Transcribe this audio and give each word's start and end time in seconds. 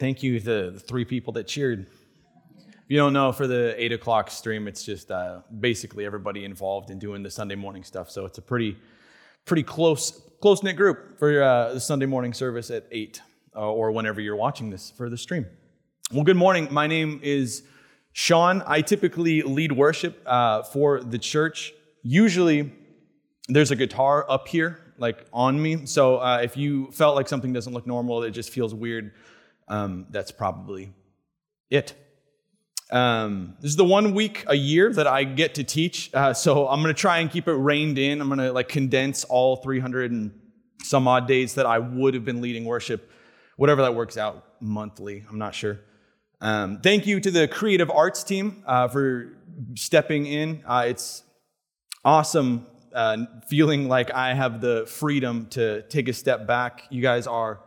Thank 0.00 0.22
you 0.22 0.40
to 0.40 0.70
the 0.72 0.80
three 0.80 1.04
people 1.04 1.34
that 1.34 1.46
cheered. 1.46 1.86
If 2.56 2.84
you 2.88 2.96
don't 2.96 3.12
know, 3.12 3.32
for 3.32 3.46
the 3.46 3.74
eight 3.76 3.92
o'clock 3.92 4.30
stream, 4.30 4.66
it's 4.66 4.82
just 4.82 5.10
uh, 5.10 5.40
basically 5.60 6.06
everybody 6.06 6.46
involved 6.46 6.88
in 6.88 6.98
doing 6.98 7.22
the 7.22 7.30
Sunday 7.30 7.54
morning 7.54 7.84
stuff. 7.84 8.10
So 8.10 8.24
it's 8.24 8.38
a 8.38 8.42
pretty, 8.42 8.78
pretty 9.44 9.62
close, 9.62 10.22
close 10.40 10.62
knit 10.62 10.76
group 10.76 11.18
for 11.18 11.42
uh, 11.42 11.74
the 11.74 11.80
Sunday 11.80 12.06
morning 12.06 12.32
service 12.32 12.70
at 12.70 12.86
eight, 12.90 13.20
uh, 13.54 13.70
or 13.70 13.92
whenever 13.92 14.22
you're 14.22 14.36
watching 14.36 14.70
this 14.70 14.90
for 14.90 15.10
the 15.10 15.18
stream. 15.18 15.44
Well, 16.10 16.24
good 16.24 16.38
morning. 16.38 16.68
My 16.70 16.86
name 16.86 17.20
is 17.22 17.62
Sean. 18.14 18.62
I 18.66 18.80
typically 18.80 19.42
lead 19.42 19.70
worship 19.70 20.22
uh, 20.24 20.62
for 20.62 21.02
the 21.02 21.18
church. 21.18 21.74
Usually, 22.02 22.72
there's 23.48 23.70
a 23.70 23.76
guitar 23.76 24.24
up 24.30 24.48
here, 24.48 24.80
like 24.96 25.26
on 25.30 25.60
me. 25.60 25.84
So 25.84 26.16
uh, 26.16 26.40
if 26.42 26.56
you 26.56 26.90
felt 26.90 27.16
like 27.16 27.28
something 27.28 27.52
doesn't 27.52 27.74
look 27.74 27.86
normal, 27.86 28.22
it 28.22 28.30
just 28.30 28.48
feels 28.48 28.74
weird, 28.74 29.12
um, 29.70 30.06
that's 30.10 30.32
probably 30.32 30.92
it. 31.70 31.94
Um, 32.90 33.56
this 33.60 33.70
is 33.70 33.76
the 33.76 33.84
one 33.84 34.14
week 34.14 34.44
a 34.48 34.56
year 34.56 34.92
that 34.92 35.06
I 35.06 35.22
get 35.22 35.54
to 35.54 35.64
teach, 35.64 36.10
uh, 36.12 36.34
so 36.34 36.68
I'm 36.68 36.82
going 36.82 36.94
to 36.94 37.00
try 37.00 37.18
and 37.18 37.30
keep 37.30 37.46
it 37.46 37.54
reined 37.54 37.98
in. 37.98 38.20
I'm 38.20 38.28
going 38.28 38.40
to 38.40 38.52
like 38.52 38.68
condense 38.68 39.22
all 39.24 39.56
300 39.56 40.10
and 40.10 40.32
some 40.82 41.06
odd 41.06 41.28
days 41.28 41.54
that 41.54 41.66
I 41.66 41.78
would 41.78 42.14
have 42.14 42.24
been 42.24 42.40
leading 42.40 42.64
worship, 42.64 43.10
whatever 43.56 43.82
that 43.82 43.94
works 43.94 44.16
out 44.16 44.44
monthly. 44.60 45.24
I'm 45.30 45.38
not 45.38 45.54
sure. 45.54 45.78
Um, 46.40 46.80
thank 46.80 47.06
you 47.06 47.20
to 47.20 47.30
the 47.30 47.46
creative 47.46 47.90
arts 47.90 48.24
team 48.24 48.64
uh, 48.66 48.88
for 48.88 49.36
stepping 49.76 50.26
in. 50.26 50.64
Uh, 50.66 50.86
it's 50.88 51.22
awesome 52.04 52.66
uh, 52.92 53.26
feeling 53.46 53.88
like 53.88 54.10
I 54.10 54.34
have 54.34 54.60
the 54.60 54.84
freedom 54.88 55.46
to 55.50 55.82
take 55.82 56.08
a 56.08 56.12
step 56.12 56.46
back. 56.46 56.84
You 56.90 57.02
guys 57.02 57.28
are 57.28 57.60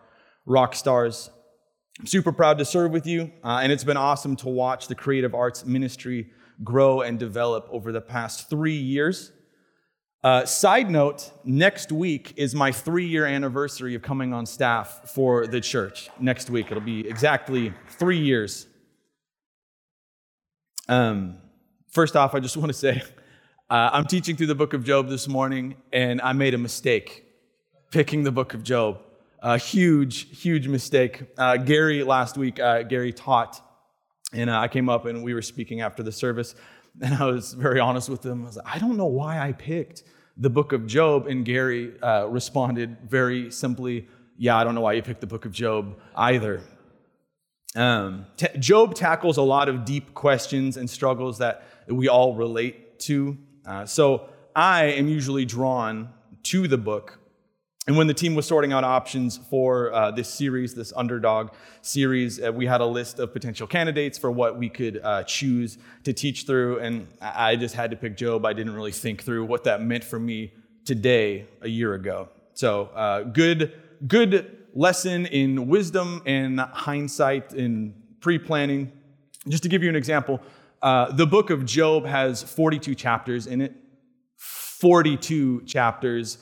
rock 0.46 0.76
stars. 0.76 1.30
I'm 2.00 2.08
super 2.08 2.32
proud 2.32 2.58
to 2.58 2.66
serve 2.66 2.92
with 2.92 3.06
you, 3.06 3.31
uh, 3.44 3.59
and 3.62 3.72
it's 3.72 3.84
been 3.84 3.98
awesome 3.98 4.36
to 4.38 4.50
watch 4.50 4.88
the 4.88 4.95
creative 4.95 5.36
arts 5.36 5.64
ministry 5.66 6.31
grow 6.64 7.02
and 7.02 7.20
develop 7.20 7.67
over 7.72 7.92
the 7.92 8.02
past 8.02 8.50
three 8.50 8.76
years. 8.76 9.31
Uh, 10.23 10.45
side 10.45 10.90
note, 10.90 11.32
next 11.44 11.92
week 11.92 12.34
is 12.38 12.56
my 12.56 12.72
three 12.72 13.06
year 13.06 13.26
anniversary 13.26 13.94
of 13.94 14.02
coming 14.02 14.34
on 14.34 14.45
staff 14.45 15.12
for 15.14 15.45
the 15.45 15.59
church. 15.62 16.09
Next 16.20 16.50
week, 16.50 16.72
it'll 16.72 16.82
be 16.82 17.08
exactly 17.08 17.73
three 17.90 18.20
years. 18.20 18.67
Um, 20.88 21.38
first 21.92 22.16
off, 22.16 22.34
I 22.34 22.39
just 22.39 22.58
want 22.58 22.70
to 22.70 22.78
say 22.78 23.04
uh, 23.70 23.89
I'm 23.94 24.06
teaching 24.06 24.36
through 24.36 24.48
the 24.48 24.56
book 24.56 24.73
of 24.73 24.84
Job 24.84 25.10
this 25.10 25.28
morning, 25.28 25.76
and 25.92 26.22
I 26.22 26.34
made 26.34 26.54
a 26.54 26.58
mistake 26.58 27.26
picking 27.92 28.23
the 28.23 28.32
book 28.32 28.54
of 28.54 28.64
Job. 28.64 29.00
A 29.45 29.58
huge, 29.58 30.39
huge 30.39 30.69
mistake. 30.69 31.23
Uh, 31.38 31.58
Gary, 31.58 32.02
last 32.02 32.38
week, 32.38 32.61
uh, 32.61 32.83
Gary 32.83 33.11
taught, 33.11 33.59
and 34.31 34.49
uh, 34.49 34.58
I 34.58 34.69
came 34.69 34.88
up 34.88 35.05
and 35.05 35.22
we 35.22 35.33
were 35.33 35.41
speaking 35.41 35.81
after 35.81 36.02
the 36.02 36.13
service, 36.13 36.55
and 37.02 37.13
I 37.13 37.25
was 37.25 37.52
very 37.52 37.81
honest 37.81 38.08
with 38.08 38.25
him. 38.25 38.44
I 38.44 38.45
was 38.45 38.55
like, 38.55 38.75
I 38.75 38.80
don't 38.80 38.95
know 38.95 39.05
why 39.05 39.45
I 39.45 39.52
picked 39.52 40.03
the 40.38 40.49
book 40.49 40.71
of 40.71 40.88
Job. 40.88 41.27
And 41.27 41.44
Gary 41.44 41.91
uh, 42.02 42.27
responded 42.30 42.97
very 43.05 43.52
simply, 43.52 44.08
Yeah, 44.38 44.55
I 44.55 44.64
don't 44.64 44.75
know 44.75 44.81
why 44.81 44.94
you 44.94 45.02
picked 45.02 45.19
the 45.19 45.27
book 45.27 45.44
of 45.44 45.52
Job 45.52 45.99
either. 46.16 46.61
Um, 47.75 48.27
t- 48.38 48.47
Job 48.59 48.95
tackles 48.95 49.36
a 49.36 49.41
lot 49.41 49.67
of 49.67 49.83
deep 49.83 50.14
questions 50.14 50.77
and 50.77 50.89
struggles 50.89 51.39
that 51.39 51.67
we 51.89 52.08
all 52.08 52.33
relate 52.33 52.97
to. 53.02 53.38
Uh, 53.66 53.86
so 53.86 54.30
I 54.55 54.86
am 54.86 55.09
usually 55.09 55.44
drawn 55.44 56.14
to 56.44 56.66
the 56.69 56.77
book 56.77 57.19
and 57.86 57.98
when 57.98 58.08
the 58.08 58.14
team 58.14 58.34
was 58.34 58.45
sorting 58.45 58.72
out 58.72 58.86
options 58.86 59.38
for 59.38 59.92
uh, 59.92 60.09
this 60.09 60.30
series, 60.30 60.73
this 60.73 60.94
underdog 60.95 61.50
series, 61.81 62.42
uh, 62.42 62.50
we 62.50 62.66
had 62.66 62.80
a 62.80 62.86
list 62.86 63.20
of 63.20 63.34
potential 63.34 63.67
candidates 63.67 64.17
for 64.17 64.31
what 64.31 64.58
we 64.58 64.70
could 64.70 65.02
uh, 65.03 65.23
choose 65.23 65.78
to 66.06 66.14
teach 66.14 66.45
through. 66.45 66.80
And 66.80 67.08
I 67.20 67.58
just 67.58 67.76
had 67.76 67.92
to 67.92 67.98
pick 67.98 68.16
Job. 68.16 68.45
I 68.45 68.54
didn't 68.54 68.73
really 68.73 68.94
think 68.94 69.23
through 69.23 69.44
what 69.45 69.66
that 69.66 69.82
meant 69.82 70.05
for 70.05 70.17
me 70.17 70.54
today, 70.86 71.45
a 71.61 71.67
year 71.67 71.94
ago. 71.94 72.30
So, 72.54 72.86
uh, 72.95 73.23
good, 73.23 73.73
good 74.08 74.65
lesson 74.73 75.26
in 75.26 75.67
wisdom 75.67 76.21
and 76.26 76.61
hindsight 76.61 77.54
in 77.54 77.95
pre 78.21 78.39
planning. 78.39 78.94
Just 79.50 79.64
to 79.64 79.70
give 79.70 79.83
you 79.83 79.89
an 79.89 79.98
example, 79.98 80.39
uh, 80.82 81.11
the 81.11 81.27
book 81.27 81.50
of 81.50 81.65
Job 81.65 82.05
has 82.05 82.44
42 82.44 82.95
chapters 82.95 83.45
in 83.45 83.60
it. 83.60 83.76
42 84.38 85.64
chapters 85.64 86.38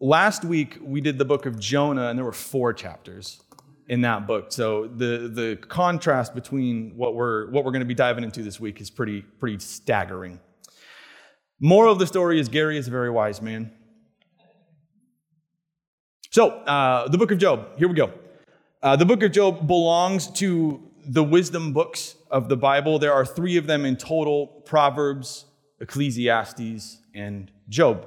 Last 0.00 0.44
week, 0.44 0.78
we 0.80 1.00
did 1.00 1.18
the 1.18 1.24
book 1.24 1.44
of 1.44 1.58
Jonah, 1.58 2.08
and 2.08 2.16
there 2.16 2.24
were 2.24 2.32
four 2.32 2.72
chapters 2.72 3.42
in 3.88 4.02
that 4.02 4.28
book. 4.28 4.52
So 4.52 4.86
the, 4.86 5.28
the 5.28 5.58
contrast 5.60 6.36
between 6.36 6.92
what 6.96 7.16
we're, 7.16 7.50
what 7.50 7.64
we're 7.64 7.72
going 7.72 7.80
to 7.80 7.86
be 7.86 7.94
diving 7.94 8.22
into 8.22 8.44
this 8.44 8.60
week 8.60 8.80
is 8.80 8.90
pretty, 8.90 9.22
pretty 9.22 9.58
staggering. 9.58 10.38
Moral 11.58 11.92
of 11.92 11.98
the 11.98 12.06
story 12.06 12.38
is 12.38 12.48
Gary 12.48 12.78
is 12.78 12.86
a 12.86 12.92
very 12.92 13.10
wise 13.10 13.42
man. 13.42 13.72
So, 16.30 16.50
uh, 16.50 17.08
the 17.08 17.18
book 17.18 17.32
of 17.32 17.38
Job, 17.38 17.76
here 17.76 17.88
we 17.88 17.94
go. 17.94 18.12
Uh, 18.80 18.94
the 18.94 19.06
book 19.06 19.24
of 19.24 19.32
Job 19.32 19.66
belongs 19.66 20.28
to 20.32 20.80
the 21.06 21.24
wisdom 21.24 21.72
books 21.72 22.14
of 22.30 22.48
the 22.48 22.56
Bible. 22.56 23.00
There 23.00 23.12
are 23.12 23.26
three 23.26 23.56
of 23.56 23.66
them 23.66 23.84
in 23.84 23.96
total 23.96 24.46
Proverbs, 24.46 25.46
Ecclesiastes, 25.80 26.98
and 27.14 27.50
Job. 27.68 28.06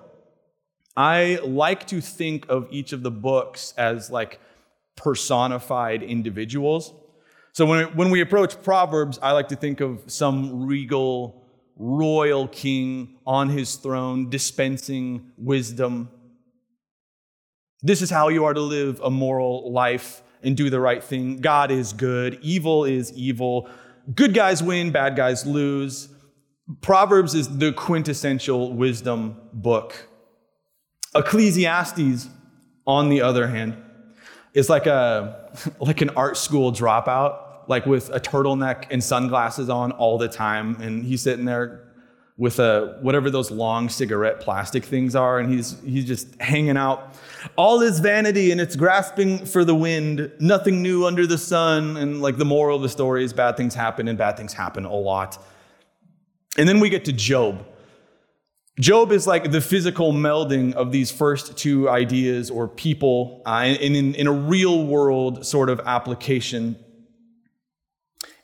I 0.95 1.39
like 1.43 1.87
to 1.87 2.01
think 2.01 2.47
of 2.49 2.67
each 2.69 2.91
of 2.93 3.03
the 3.03 3.11
books 3.11 3.73
as 3.77 4.11
like 4.11 4.39
personified 4.95 6.03
individuals. 6.03 6.93
So 7.53 7.65
when, 7.65 7.85
when 7.95 8.09
we 8.11 8.21
approach 8.21 8.61
Proverbs, 8.63 9.19
I 9.21 9.31
like 9.31 9.49
to 9.49 9.55
think 9.55 9.81
of 9.81 10.03
some 10.07 10.65
regal, 10.65 11.43
royal 11.75 12.47
king 12.47 13.17
on 13.25 13.49
his 13.49 13.75
throne 13.75 14.29
dispensing 14.29 15.31
wisdom. 15.37 16.09
This 17.81 18.01
is 18.01 18.09
how 18.09 18.29
you 18.29 18.45
are 18.45 18.53
to 18.53 18.61
live 18.61 18.99
a 19.01 19.09
moral 19.09 19.71
life 19.71 20.21
and 20.43 20.55
do 20.55 20.69
the 20.69 20.79
right 20.79 21.03
thing. 21.03 21.37
God 21.37 21.71
is 21.71 21.93
good, 21.93 22.37
evil 22.41 22.85
is 22.85 23.11
evil. 23.13 23.69
Good 24.15 24.33
guys 24.33 24.61
win, 24.63 24.91
bad 24.91 25.15
guys 25.15 25.45
lose. 25.45 26.09
Proverbs 26.81 27.35
is 27.35 27.57
the 27.57 27.73
quintessential 27.73 28.73
wisdom 28.73 29.35
book. 29.53 30.07
Ecclesiastes, 31.15 32.29
on 32.87 33.09
the 33.09 33.21
other 33.21 33.47
hand, 33.47 33.75
is 34.53 34.69
like 34.69 34.85
a 34.85 35.51
like 35.79 36.01
an 36.01 36.09
art 36.11 36.37
school 36.37 36.71
dropout, 36.71 37.67
like 37.67 37.85
with 37.85 38.09
a 38.09 38.19
turtleneck 38.19 38.85
and 38.89 39.03
sunglasses 39.03 39.69
on 39.69 39.91
all 39.93 40.17
the 40.17 40.27
time, 40.27 40.79
and 40.81 41.03
he's 41.03 41.21
sitting 41.21 41.45
there 41.45 41.91
with 42.37 42.59
a 42.59 42.97
whatever 43.01 43.29
those 43.29 43.51
long 43.51 43.87
cigarette 43.87 44.39
plastic 44.39 44.83
things 44.83 45.15
are, 45.15 45.39
and 45.39 45.53
he's 45.53 45.79
he's 45.81 46.05
just 46.05 46.39
hanging 46.41 46.77
out. 46.77 47.13
All 47.55 47.81
is 47.81 47.99
vanity 47.99 48.51
and 48.51 48.59
it's 48.59 48.75
grasping 48.75 49.45
for 49.45 49.63
the 49.63 49.75
wind, 49.75 50.31
nothing 50.39 50.81
new 50.81 51.05
under 51.05 51.27
the 51.27 51.37
sun, 51.37 51.97
and 51.97 52.21
like 52.21 52.37
the 52.37 52.45
moral 52.45 52.77
of 52.77 52.81
the 52.81 52.89
story 52.89 53.23
is 53.23 53.33
bad 53.33 53.57
things 53.57 53.75
happen 53.75 54.07
and 54.07 54.17
bad 54.17 54.37
things 54.37 54.53
happen 54.53 54.85
a 54.85 54.93
lot. 54.93 55.37
And 56.57 56.67
then 56.67 56.79
we 56.79 56.89
get 56.89 57.05
to 57.05 57.13
Job. 57.13 57.65
Job 58.79 59.11
is 59.11 59.27
like 59.27 59.51
the 59.51 59.61
physical 59.61 60.13
melding 60.13 60.73
of 60.73 60.91
these 60.91 61.11
first 61.11 61.57
two 61.57 61.89
ideas 61.89 62.49
or 62.49 62.67
people 62.67 63.41
uh, 63.45 63.75
in, 63.79 63.95
in, 63.95 64.15
in 64.15 64.27
a 64.27 64.31
real 64.31 64.85
world 64.85 65.45
sort 65.45 65.69
of 65.69 65.81
application. 65.81 66.77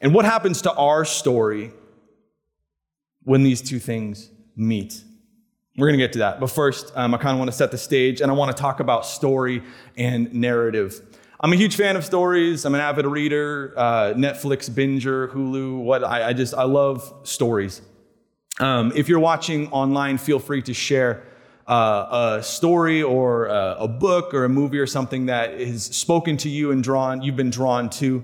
And 0.01 0.13
what 0.13 0.25
happens 0.25 0.61
to 0.63 0.73
our 0.73 1.05
story 1.05 1.71
when 3.23 3.43
these 3.43 3.61
two 3.61 3.79
things 3.79 4.29
meet? 4.55 5.01
We're 5.77 5.87
going 5.87 5.97
to 5.97 6.03
get 6.03 6.13
to 6.13 6.19
that. 6.19 6.39
But 6.39 6.47
first, 6.47 6.91
um, 6.95 7.13
I 7.13 7.17
kind 7.17 7.33
of 7.33 7.39
want 7.39 7.49
to 7.49 7.55
set 7.55 7.71
the 7.71 7.77
stage 7.77 8.19
and 8.19 8.29
I 8.29 8.33
want 8.33 8.55
to 8.55 8.61
talk 8.61 8.79
about 8.79 9.05
story 9.05 9.63
and 9.95 10.33
narrative. 10.33 11.01
I'm 11.39 11.53
a 11.53 11.55
huge 11.55 11.75
fan 11.75 11.95
of 11.95 12.03
stories. 12.03 12.65
I'm 12.65 12.73
an 12.75 12.81
avid 12.81 13.05
reader, 13.05 13.73
uh, 13.77 14.13
Netflix 14.15 14.69
binger, 14.69 15.31
Hulu. 15.31 15.79
What 15.83 16.03
I, 16.03 16.29
I 16.29 16.33
just 16.33 16.53
I 16.55 16.63
love 16.63 17.13
stories. 17.23 17.81
Um, 18.59 18.91
if 18.95 19.07
you're 19.07 19.19
watching 19.19 19.71
online, 19.71 20.17
feel 20.17 20.39
free 20.39 20.61
to 20.63 20.73
share 20.73 21.23
uh, 21.67 22.37
a 22.39 22.43
story 22.43 23.03
or 23.03 23.45
a, 23.47 23.75
a, 23.81 23.87
book 23.87 24.33
or 24.33 24.45
a 24.45 24.49
movie 24.49 24.79
or 24.79 24.87
something 24.87 25.27
that 25.27 25.59
has 25.59 25.83
spoken 25.83 26.37
to 26.37 26.49
you 26.49 26.71
and 26.71 26.81
drawn 26.83 27.21
you've 27.21 27.35
been 27.35 27.49
drawn 27.49 27.89
to. 27.89 28.23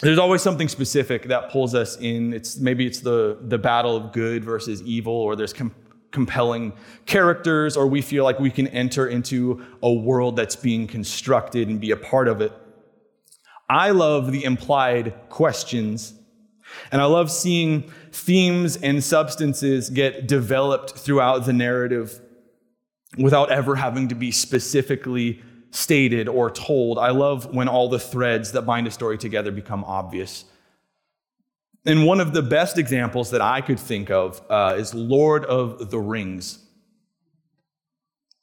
There's 0.00 0.18
always 0.18 0.42
something 0.42 0.68
specific 0.68 1.28
that 1.28 1.50
pulls 1.50 1.74
us 1.74 1.96
in. 1.98 2.32
It's 2.32 2.58
maybe 2.58 2.86
it's 2.86 3.00
the 3.00 3.38
the 3.42 3.58
battle 3.58 3.96
of 3.96 4.12
good 4.12 4.44
versus 4.44 4.82
evil, 4.82 5.12
or 5.12 5.36
there's 5.36 5.52
com- 5.52 5.74
compelling 6.10 6.72
characters, 7.06 7.76
or 7.76 7.86
we 7.86 8.02
feel 8.02 8.24
like 8.24 8.40
we 8.40 8.50
can 8.50 8.66
enter 8.68 9.06
into 9.06 9.64
a 9.82 9.92
world 9.92 10.34
that's 10.34 10.56
being 10.56 10.86
constructed 10.86 11.68
and 11.68 11.80
be 11.80 11.92
a 11.92 11.96
part 11.96 12.26
of 12.26 12.40
it. 12.40 12.52
I 13.68 13.90
love 13.90 14.32
the 14.32 14.44
implied 14.44 15.14
questions 15.28 16.14
and 16.90 17.00
I 17.00 17.04
love 17.06 17.30
seeing 17.30 17.90
themes 18.14 18.76
and 18.76 19.02
substances 19.02 19.90
get 19.90 20.28
developed 20.28 20.92
throughout 20.92 21.44
the 21.46 21.52
narrative 21.52 22.20
without 23.18 23.50
ever 23.50 23.74
having 23.74 24.08
to 24.08 24.14
be 24.14 24.30
specifically 24.30 25.42
stated 25.72 26.28
or 26.28 26.48
told. 26.48 26.98
I 26.98 27.10
love 27.10 27.52
when 27.52 27.66
all 27.66 27.88
the 27.88 27.98
threads 27.98 28.52
that 28.52 28.62
bind 28.62 28.86
a 28.86 28.92
story 28.92 29.18
together 29.18 29.50
become 29.50 29.82
obvious. 29.84 30.44
And 31.84 32.06
one 32.06 32.20
of 32.20 32.32
the 32.32 32.40
best 32.40 32.78
examples 32.78 33.32
that 33.32 33.40
I 33.40 33.60
could 33.60 33.80
think 33.80 34.10
of 34.10 34.40
uh, 34.48 34.76
is 34.78 34.94
Lord 34.94 35.44
of 35.44 35.90
the 35.90 35.98
Rings. 35.98 36.60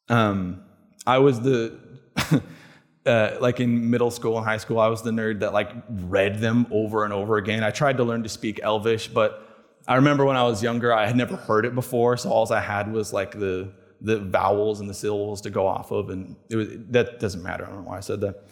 Um, 0.10 0.64
I 1.08 1.20
was 1.20 1.40
the, 1.40 1.80
uh, 3.06 3.38
like 3.40 3.62
in 3.62 3.90
middle 3.90 4.12
school 4.12 4.38
and 4.38 4.46
high 4.46 4.58
school, 4.58 4.80
I 4.80 4.88
was 4.88 5.02
the 5.02 5.12
nerd 5.12 5.40
that 5.40 5.54
like 5.54 5.72
read 5.90 6.40
them 6.40 6.68
over 6.72 7.06
and 7.06 7.14
over 7.14 7.38
again. 7.38 7.64
I 7.64 7.72
tried 7.72 7.98
to 7.98 8.04
learn 8.04 8.24
to 8.24 8.30
speak 8.30 8.60
Elvish, 8.62 9.08
but 9.08 9.48
I 9.88 9.96
remember 9.96 10.26
when 10.26 10.38
I 10.38 10.44
was 10.44 10.62
younger, 10.62 10.94
I 10.94 11.08
had 11.08 11.16
never 11.16 11.36
heard 11.36 11.66
it 11.66 11.76
before, 11.76 12.18
so 12.18 12.30
all 12.30 12.52
I 12.52 12.60
had 12.60 12.92
was 12.92 13.14
like 13.14 13.32
the 13.32 13.72
the 14.04 14.18
vowels 14.18 14.80
and 14.80 14.90
the 14.90 14.94
syllables 14.96 15.42
to 15.42 15.50
go 15.52 15.68
off 15.68 15.92
of, 15.92 16.10
and 16.10 16.36
it 16.50 16.56
was, 16.56 16.68
that 16.90 17.20
doesn't 17.20 17.44
matter. 17.44 17.66
I 17.66 17.68
don't 17.68 17.84
know 17.84 17.90
why 17.90 17.98
I 17.98 18.00
said 18.00 18.22
that. 18.22 18.44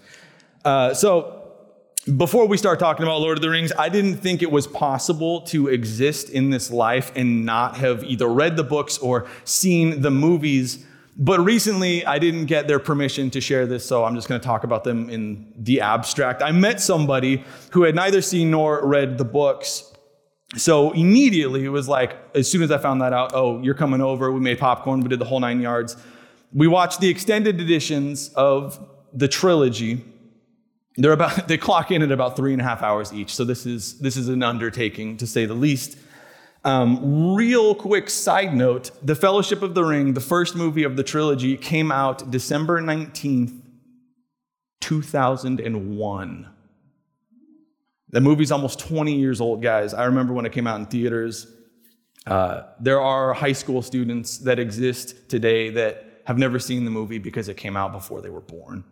Uh, 0.64 0.94
so 0.94 1.40
before 2.18 2.48
we 2.48 2.58
start 2.58 2.80
talking 2.80 3.04
about 3.04 3.20
Lord 3.20 3.38
of 3.38 3.42
the 3.42 3.50
Rings, 3.50 3.72
I 3.78 3.90
didn't 3.90 4.18
think 4.18 4.42
it 4.42 4.52
was 4.52 4.68
possible 4.68 5.42
to 5.42 5.68
exist 5.68 6.30
in 6.30 6.50
this 6.50 6.72
life 6.72 7.12
and 7.16 7.46
not 7.46 7.78
have 7.78 8.04
either 8.04 8.28
read 8.28 8.58
the 8.58 8.64
books 8.64 8.98
or 8.98 9.28
seen 9.44 10.02
the 10.02 10.12
movies. 10.12 10.86
But 11.18 11.42
recently, 11.42 12.06
I 12.06 12.18
didn't 12.18 12.46
get 12.46 12.68
their 12.68 12.80
permission 12.80 13.30
to 13.32 13.42
share 13.42 13.68
this, 13.68 13.86
so 13.86 14.06
I'm 14.06 14.16
just 14.16 14.30
going 14.30 14.40
to 14.40 14.46
talk 14.46 14.64
about 14.64 14.86
them 14.86 15.10
in 15.10 15.52
the 15.58 15.82
abstract. 15.82 16.42
I 16.42 16.52
met 16.52 16.80
somebody 16.80 17.44
who 17.72 17.84
had 17.84 17.96
neither 17.96 18.22
seen 18.22 18.52
nor 18.52 18.86
read 18.86 19.18
the 19.18 19.26
books, 19.26 19.89
so 20.58 20.92
immediately 20.92 21.64
it 21.64 21.70
was 21.70 21.88
like, 21.88 22.18
as 22.34 22.50
soon 22.50 22.64
as 22.64 22.72
I 22.72 22.80
found 22.80 23.02
that 23.02 23.14
out, 23.14 23.32
oh, 23.34 23.62
you're 23.62 23.76
coming 23.76 24.02
over. 24.02 24.32
We 24.32 24.40
made 24.40 24.58
popcorn. 24.60 25.02
We 25.02 25.10
did 25.10 25.20
the 25.20 25.26
whole 25.26 25.40
nine 25.40 25.62
yards. 25.62 25.96
We 26.52 26.68
watched 26.68 27.00
the 27.00 27.10
extended 27.10 27.62
editions 27.62 28.30
of 28.34 28.84
the 29.14 29.28
trilogy. 29.28 30.04
They're 30.96 31.12
about 31.12 31.48
they 31.48 31.58
clock 31.58 31.92
in 31.92 32.02
at 32.02 32.12
about 32.12 32.36
three 32.36 32.54
and 32.54 32.62
a 32.62 32.66
half 32.66 32.82
hours 32.82 33.14
each. 33.14 33.36
So 33.36 33.46
this 33.46 33.66
is 33.66 34.00
this 34.00 34.18
is 34.18 34.28
an 34.28 34.42
undertaking 34.42 35.18
to 35.18 35.28
say 35.28 35.46
the 35.46 35.54
least. 35.54 35.98
Um, 36.66 37.36
real 37.36 37.76
quick 37.76 38.10
side 38.10 38.54
note: 38.54 38.92
The 39.04 39.16
Fellowship 39.16 39.62
of 39.62 39.76
the 39.76 39.84
Ring, 39.84 40.14
the 40.14 40.20
first 40.20 40.56
movie 40.56 40.84
of 40.84 40.98
the 40.98 41.04
trilogy, 41.04 41.56
came 41.58 41.92
out 41.92 42.32
December 42.32 42.82
nineteenth, 42.82 43.54
two 44.82 45.02
thousand 45.04 45.60
and 45.60 45.96
one. 45.96 46.50
The 48.12 48.22
movie's 48.22 48.52
almost 48.52 48.80
20 48.80 49.16
years 49.16 49.40
old, 49.40 49.62
guys. 49.62 49.94
I 49.94 50.06
remember 50.06 50.34
when 50.34 50.46
it 50.46 50.52
came 50.52 50.66
out 50.66 50.80
in 50.80 50.88
theaters. 50.88 51.48
Uh, 52.26 52.64
there 52.80 53.02
are 53.02 53.34
high 53.34 53.54
school 53.54 53.82
students 53.82 54.40
that 54.40 54.60
exist 54.60 55.30
today 55.30 55.70
that 55.72 56.22
have 56.26 56.38
never 56.38 56.60
seen 56.60 56.86
the 56.86 56.92
movie 56.92 57.18
because 57.18 57.50
it 57.50 57.58
came 57.58 57.78
out 57.78 57.92
before 57.92 58.22
they 58.22 58.30
were 58.30 58.42
born. 58.42 58.84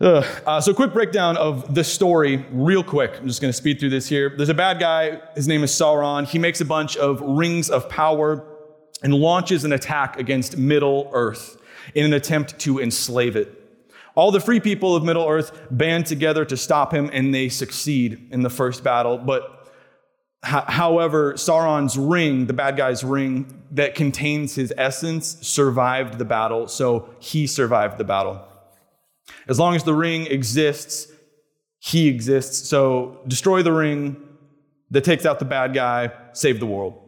Uh, 0.00 0.60
so, 0.60 0.74
quick 0.74 0.92
breakdown 0.92 1.36
of 1.36 1.74
the 1.74 1.84
story, 1.84 2.44
real 2.50 2.82
quick. 2.82 3.12
I'm 3.18 3.28
just 3.28 3.40
going 3.40 3.50
to 3.52 3.56
speed 3.56 3.78
through 3.78 3.90
this 3.90 4.08
here. 4.08 4.34
There's 4.36 4.48
a 4.48 4.54
bad 4.54 4.80
guy. 4.80 5.20
His 5.36 5.46
name 5.46 5.62
is 5.62 5.70
Sauron. 5.70 6.26
He 6.26 6.38
makes 6.38 6.60
a 6.60 6.64
bunch 6.64 6.96
of 6.96 7.20
rings 7.20 7.70
of 7.70 7.88
power 7.88 8.44
and 9.02 9.14
launches 9.14 9.64
an 9.64 9.72
attack 9.72 10.18
against 10.18 10.56
Middle 10.56 11.10
Earth 11.12 11.56
in 11.94 12.04
an 12.04 12.12
attempt 12.12 12.58
to 12.60 12.80
enslave 12.80 13.36
it. 13.36 13.63
All 14.14 14.30
the 14.30 14.40
free 14.40 14.60
people 14.60 14.94
of 14.94 15.02
Middle 15.02 15.28
Earth 15.28 15.66
band 15.70 16.06
together 16.06 16.44
to 16.44 16.56
stop 16.56 16.92
him, 16.92 17.10
and 17.12 17.34
they 17.34 17.48
succeed 17.48 18.28
in 18.30 18.42
the 18.42 18.50
first 18.50 18.84
battle. 18.84 19.18
But 19.18 19.72
however, 20.42 21.34
Sauron's 21.34 21.98
ring, 21.98 22.46
the 22.46 22.52
bad 22.52 22.76
guy's 22.76 23.02
ring 23.02 23.62
that 23.72 23.94
contains 23.94 24.54
his 24.54 24.72
essence, 24.76 25.38
survived 25.40 26.18
the 26.18 26.24
battle, 26.24 26.68
so 26.68 27.08
he 27.18 27.46
survived 27.46 27.98
the 27.98 28.04
battle. 28.04 28.46
As 29.48 29.58
long 29.58 29.74
as 29.74 29.84
the 29.84 29.94
ring 29.94 30.26
exists, 30.26 31.10
he 31.78 32.08
exists. 32.08 32.68
So 32.68 33.20
destroy 33.26 33.62
the 33.62 33.72
ring 33.72 34.16
that 34.90 35.02
takes 35.02 35.26
out 35.26 35.38
the 35.38 35.44
bad 35.44 35.74
guy, 35.74 36.12
save 36.32 36.60
the 36.60 36.66
world 36.66 37.03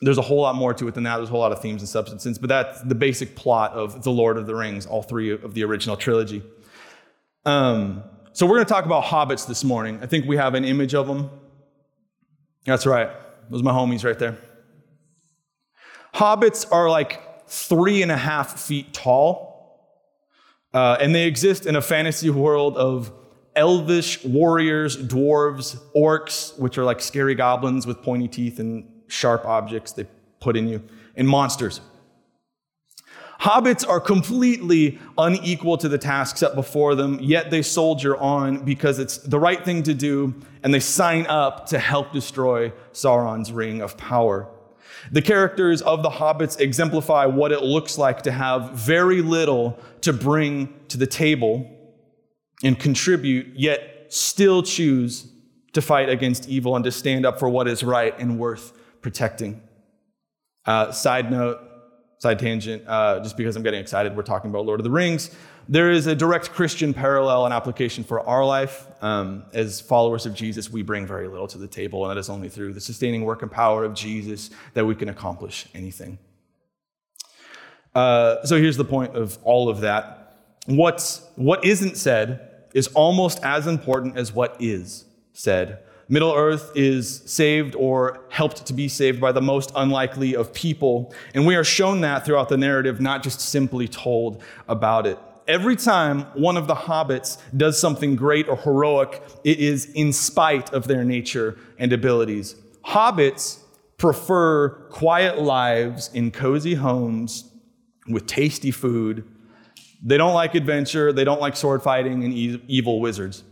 there's 0.00 0.18
a 0.18 0.22
whole 0.22 0.40
lot 0.40 0.54
more 0.54 0.72
to 0.74 0.86
it 0.86 0.94
than 0.94 1.04
that. 1.04 1.16
There's 1.16 1.28
a 1.28 1.32
whole 1.32 1.40
lot 1.40 1.52
of 1.52 1.60
themes 1.60 1.82
and 1.82 1.88
substances, 1.88 2.38
but 2.38 2.48
that's 2.48 2.82
the 2.82 2.94
basic 2.94 3.34
plot 3.34 3.72
of 3.72 4.04
The 4.04 4.10
Lord 4.10 4.36
of 4.36 4.46
the 4.46 4.54
Rings, 4.54 4.86
all 4.86 5.02
three 5.02 5.30
of 5.30 5.54
the 5.54 5.64
original 5.64 5.96
trilogy. 5.96 6.42
Um, 7.44 8.04
so 8.32 8.46
we're 8.46 8.56
going 8.56 8.66
to 8.66 8.72
talk 8.72 8.84
about 8.84 9.04
hobbits 9.04 9.46
this 9.46 9.64
morning. 9.64 9.98
I 10.02 10.06
think 10.06 10.26
we 10.26 10.36
have 10.36 10.54
an 10.54 10.64
image 10.64 10.94
of 10.94 11.08
them. 11.08 11.30
That's 12.64 12.86
right. 12.86 13.10
Those 13.50 13.62
are 13.62 13.64
my 13.64 13.72
homies 13.72 14.04
right 14.04 14.18
there. 14.18 14.38
Hobbits 16.14 16.70
are 16.70 16.88
like 16.88 17.48
three 17.48 18.02
and 18.02 18.12
a 18.12 18.16
half 18.16 18.60
feet 18.60 18.92
tall, 18.92 19.88
uh, 20.74 20.98
and 21.00 21.14
they 21.14 21.26
exist 21.26 21.66
in 21.66 21.74
a 21.74 21.82
fantasy 21.82 22.30
world 22.30 22.76
of 22.76 23.10
elvish 23.56 24.22
warriors, 24.24 24.96
dwarves, 24.96 25.80
orcs, 25.96 26.56
which 26.58 26.78
are 26.78 26.84
like 26.84 27.00
scary 27.00 27.34
goblins 27.34 27.86
with 27.86 28.02
pointy 28.02 28.28
teeth 28.28 28.60
and 28.60 28.88
sharp 29.08 29.44
objects 29.44 29.92
they 29.92 30.06
put 30.40 30.56
in 30.56 30.68
you, 30.68 30.82
and 31.16 31.28
monsters. 31.28 31.80
Hobbits 33.40 33.88
are 33.88 34.00
completely 34.00 34.98
unequal 35.16 35.78
to 35.78 35.88
the 35.88 35.98
task 35.98 36.36
set 36.36 36.56
before 36.56 36.96
them, 36.96 37.18
yet 37.20 37.50
they 37.50 37.62
soldier 37.62 38.16
on 38.16 38.64
because 38.64 38.98
it's 38.98 39.18
the 39.18 39.38
right 39.38 39.64
thing 39.64 39.84
to 39.84 39.94
do, 39.94 40.34
and 40.64 40.74
they 40.74 40.80
sign 40.80 41.24
up 41.26 41.66
to 41.66 41.78
help 41.78 42.12
destroy 42.12 42.72
Sauron's 42.92 43.52
ring 43.52 43.80
of 43.80 43.96
power. 43.96 44.48
The 45.12 45.22
characters 45.22 45.80
of 45.82 46.02
the 46.02 46.10
hobbits 46.10 46.58
exemplify 46.58 47.26
what 47.26 47.52
it 47.52 47.62
looks 47.62 47.96
like 47.96 48.22
to 48.22 48.32
have 48.32 48.72
very 48.72 49.22
little 49.22 49.78
to 50.00 50.12
bring 50.12 50.74
to 50.88 50.98
the 50.98 51.06
table 51.06 51.70
and 52.64 52.76
contribute, 52.76 53.46
yet 53.54 54.06
still 54.08 54.64
choose 54.64 55.30
to 55.74 55.80
fight 55.80 56.08
against 56.08 56.48
evil 56.48 56.74
and 56.74 56.84
to 56.84 56.90
stand 56.90 57.24
up 57.24 57.38
for 57.38 57.48
what 57.48 57.68
is 57.68 57.84
right 57.84 58.18
and 58.18 58.40
worth 58.40 58.72
protecting. 59.00 59.60
Uh, 60.64 60.92
side 60.92 61.30
note, 61.30 61.60
side 62.18 62.38
tangent, 62.38 62.82
uh, 62.86 63.20
just 63.20 63.36
because 63.36 63.56
I'm 63.56 63.62
getting 63.62 63.80
excited, 63.80 64.16
we're 64.16 64.22
talking 64.22 64.50
about 64.50 64.66
Lord 64.66 64.80
of 64.80 64.84
the 64.84 64.90
Rings. 64.90 65.30
There 65.68 65.90
is 65.90 66.06
a 66.06 66.14
direct 66.14 66.52
Christian 66.52 66.94
parallel 66.94 67.44
and 67.44 67.52
application 67.52 68.02
for 68.02 68.20
our 68.20 68.44
life. 68.44 68.86
Um, 69.02 69.44
as 69.52 69.80
followers 69.80 70.24
of 70.24 70.34
Jesus, 70.34 70.70
we 70.70 70.82
bring 70.82 71.06
very 71.06 71.28
little 71.28 71.46
to 71.48 71.58
the 71.58 71.68
table, 71.68 72.04
and 72.04 72.10
that 72.10 72.18
is 72.18 72.30
only 72.30 72.48
through 72.48 72.72
the 72.72 72.80
sustaining 72.80 73.24
work 73.24 73.42
and 73.42 73.50
power 73.50 73.84
of 73.84 73.94
Jesus 73.94 74.50
that 74.74 74.86
we 74.86 74.94
can 74.94 75.08
accomplish 75.10 75.66
anything. 75.74 76.18
Uh, 77.94 78.44
so 78.44 78.56
here's 78.56 78.76
the 78.76 78.84
point 78.84 79.14
of 79.14 79.38
all 79.42 79.68
of 79.68 79.80
that. 79.80 80.36
What's, 80.66 81.26
what 81.36 81.64
isn't 81.64 81.96
said 81.96 82.66
is 82.74 82.88
almost 82.88 83.42
as 83.42 83.66
important 83.66 84.16
as 84.16 84.32
what 84.32 84.56
is 84.60 85.04
said. 85.32 85.80
Middle 86.10 86.32
Earth 86.34 86.72
is 86.74 87.22
saved 87.26 87.74
or 87.74 88.20
helped 88.30 88.64
to 88.66 88.72
be 88.72 88.88
saved 88.88 89.20
by 89.20 89.30
the 89.30 89.42
most 89.42 89.70
unlikely 89.76 90.34
of 90.34 90.54
people. 90.54 91.12
And 91.34 91.46
we 91.46 91.54
are 91.54 91.64
shown 91.64 92.00
that 92.00 92.24
throughout 92.24 92.48
the 92.48 92.56
narrative, 92.56 92.98
not 92.98 93.22
just 93.22 93.40
simply 93.40 93.88
told 93.88 94.42
about 94.68 95.06
it. 95.06 95.18
Every 95.46 95.76
time 95.76 96.22
one 96.34 96.56
of 96.56 96.66
the 96.66 96.74
hobbits 96.74 97.38
does 97.56 97.78
something 97.78 98.16
great 98.16 98.48
or 98.48 98.56
heroic, 98.56 99.22
it 99.44 99.58
is 99.58 99.86
in 99.92 100.14
spite 100.14 100.72
of 100.72 100.88
their 100.88 101.04
nature 101.04 101.58
and 101.78 101.92
abilities. 101.92 102.54
Hobbits 102.86 103.58
prefer 103.98 104.70
quiet 104.90 105.40
lives 105.40 106.10
in 106.14 106.30
cozy 106.30 106.74
homes 106.74 107.50
with 108.08 108.26
tasty 108.26 108.70
food. 108.70 109.24
They 110.02 110.16
don't 110.16 110.34
like 110.34 110.54
adventure, 110.54 111.12
they 111.12 111.24
don't 111.24 111.40
like 111.40 111.56
sword 111.56 111.82
fighting 111.82 112.24
and 112.24 112.32
evil 112.32 113.00
wizards. 113.00 113.42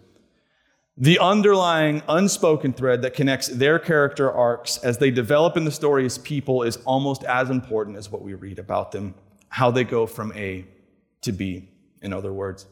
The 0.99 1.19
underlying 1.19 2.03
unspoken 2.09 2.73
thread 2.73 3.03
that 3.03 3.12
connects 3.12 3.49
their 3.49 3.79
character 3.79 4.33
arcs 4.33 4.79
as 4.79 4.97
they 4.97 5.11
develop 5.11 5.57
in 5.59 5.67
the 5.67 5.71
story 5.71 6.07
as 6.07 6.17
people 6.17 6.62
is 6.62 6.79
almost 6.87 7.23
as 7.25 7.50
important 7.50 7.99
as 7.99 8.11
what 8.11 8.23
we 8.23 8.33
read 8.33 8.59
about 8.59 8.93
them, 8.93 9.15
how 9.50 9.71
they 9.71 9.85
go 9.85 10.07
from 10.07 10.33
A 10.35 10.65
to 11.21 11.33
B, 11.33 11.69
in 12.00 12.15
other 12.15 12.33
words. 12.33 12.65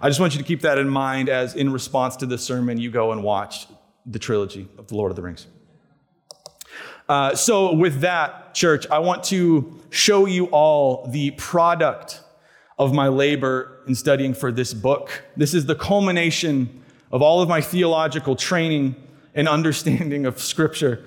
I 0.00 0.08
just 0.08 0.18
want 0.18 0.32
you 0.32 0.38
to 0.38 0.44
keep 0.44 0.62
that 0.62 0.78
in 0.78 0.88
mind 0.88 1.28
as, 1.28 1.54
in 1.54 1.72
response 1.72 2.16
to 2.16 2.26
this 2.26 2.42
sermon, 2.42 2.78
you 2.78 2.90
go 2.90 3.12
and 3.12 3.22
watch 3.22 3.68
the 4.04 4.18
trilogy 4.18 4.68
of 4.76 4.88
The 4.88 4.96
Lord 4.96 5.10
of 5.10 5.16
the 5.16 5.22
Rings. 5.22 5.46
Uh, 7.08 7.36
so, 7.36 7.72
with 7.72 8.00
that, 8.00 8.54
church, 8.54 8.86
I 8.90 8.98
want 8.98 9.22
to 9.24 9.80
show 9.90 10.26
you 10.26 10.46
all 10.46 11.06
the 11.08 11.32
product 11.32 12.20
of 12.78 12.92
my 12.92 13.08
labor 13.08 13.80
in 13.86 13.94
studying 13.94 14.34
for 14.34 14.50
this 14.50 14.74
book. 14.74 15.22
This 15.36 15.54
is 15.54 15.66
the 15.66 15.74
culmination 15.74 16.81
of 17.12 17.22
all 17.22 17.42
of 17.42 17.48
my 17.48 17.60
theological 17.60 18.34
training 18.34 18.96
and 19.34 19.48
understanding 19.48 20.26
of 20.26 20.40
Scripture. 20.40 21.04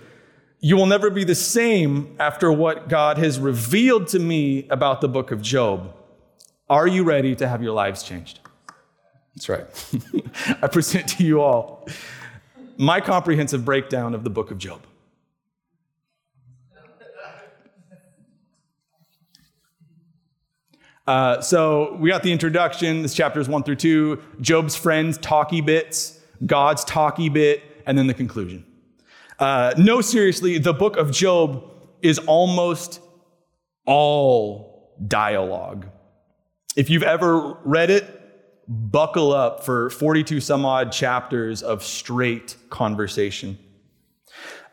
You 0.59 0.77
will 0.77 0.85
never 0.85 1.09
be 1.09 1.23
the 1.23 1.35
same 1.35 2.15
after 2.19 2.51
what 2.51 2.87
God 2.87 3.17
has 3.17 3.39
revealed 3.39 4.07
to 4.09 4.19
me 4.19 4.67
about 4.69 5.01
the 5.01 5.07
book 5.07 5.31
of 5.31 5.41
Job. 5.41 5.93
Are 6.69 6.87
you 6.87 7.03
ready 7.03 7.35
to 7.35 7.47
have 7.47 7.61
your 7.61 7.73
lives 7.73 8.01
changed? 8.03 8.39
That's 9.35 9.49
right. 9.49 9.65
I 10.61 10.67
present 10.67 11.09
to 11.09 11.23
you 11.23 11.41
all 11.41 11.87
my 12.77 12.99
comprehensive 12.99 13.63
breakdown 13.63 14.13
of 14.13 14.23
the 14.23 14.29
book 14.29 14.51
of 14.51 14.57
Job. 14.57 14.81
Uh, 21.07 21.39
so 21.39 21.95
we 21.99 22.09
got 22.09 22.23
the 22.23 22.31
introduction. 22.31 23.01
This 23.03 23.13
chapter 23.13 23.39
is 23.39 23.47
one 23.47 23.63
through 23.63 23.75
two. 23.75 24.21
Job's 24.41 24.75
friends' 24.75 25.17
talky 25.19 25.61
bits, 25.61 26.19
God's 26.45 26.83
talky 26.83 27.29
bit, 27.29 27.63
and 27.85 27.97
then 27.97 28.07
the 28.07 28.13
conclusion. 28.13 28.65
Uh, 29.37 29.73
no, 29.77 30.01
seriously, 30.01 30.57
the 30.57 30.73
book 30.73 30.97
of 30.97 31.11
Job 31.11 31.63
is 32.01 32.19
almost 32.19 33.01
all 33.85 34.95
dialogue. 35.07 35.87
If 36.75 36.89
you've 36.89 37.03
ever 37.03 37.57
read 37.63 37.89
it, 37.89 38.21
buckle 38.67 39.31
up 39.31 39.63
for 39.63 39.89
42 39.91 40.41
some 40.41 40.65
odd 40.65 40.91
chapters 40.91 41.61
of 41.61 41.83
straight 41.83 42.55
conversation. 42.69 43.57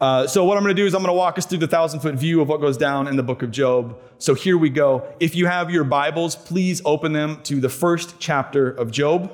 Uh, 0.02 0.26
so, 0.26 0.44
what 0.44 0.56
I'm 0.56 0.64
going 0.64 0.74
to 0.74 0.82
do 0.82 0.84
is 0.84 0.96
I'm 0.96 1.02
going 1.02 1.14
to 1.14 1.16
walk 1.16 1.38
us 1.38 1.46
through 1.46 1.58
the 1.58 1.68
thousand 1.68 2.00
foot 2.00 2.16
view 2.16 2.40
of 2.40 2.48
what 2.48 2.60
goes 2.60 2.76
down 2.76 3.06
in 3.06 3.14
the 3.14 3.22
book 3.22 3.44
of 3.44 3.52
Job. 3.52 3.96
So, 4.18 4.34
here 4.34 4.58
we 4.58 4.68
go. 4.68 5.06
If 5.20 5.36
you 5.36 5.46
have 5.46 5.70
your 5.70 5.84
Bibles, 5.84 6.34
please 6.34 6.82
open 6.84 7.12
them 7.12 7.40
to 7.44 7.60
the 7.60 7.68
first 7.68 8.16
chapter 8.18 8.68
of 8.68 8.90
Job. 8.90 9.32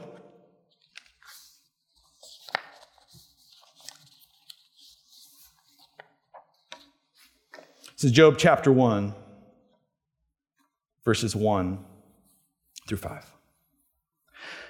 This 7.95 8.05
is 8.05 8.13
Job 8.13 8.35
chapter 8.37 8.71
1, 8.71 9.15
verses 11.03 11.35
1 11.35 11.83
through 12.87 12.99
5. 12.99 13.33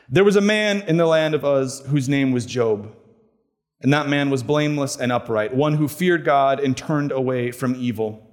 There 0.08 0.22
was 0.22 0.36
a 0.36 0.40
man 0.40 0.82
in 0.82 0.96
the 0.96 1.06
land 1.06 1.34
of 1.34 1.42
Uz 1.42 1.80
whose 1.88 2.08
name 2.08 2.30
was 2.30 2.46
Job. 2.46 2.94
And 3.80 3.92
that 3.92 4.08
man 4.08 4.30
was 4.30 4.42
blameless 4.42 4.96
and 4.96 5.12
upright, 5.12 5.54
one 5.54 5.74
who 5.74 5.86
feared 5.86 6.24
God 6.24 6.58
and 6.58 6.76
turned 6.76 7.12
away 7.12 7.52
from 7.52 7.76
evil. 7.76 8.24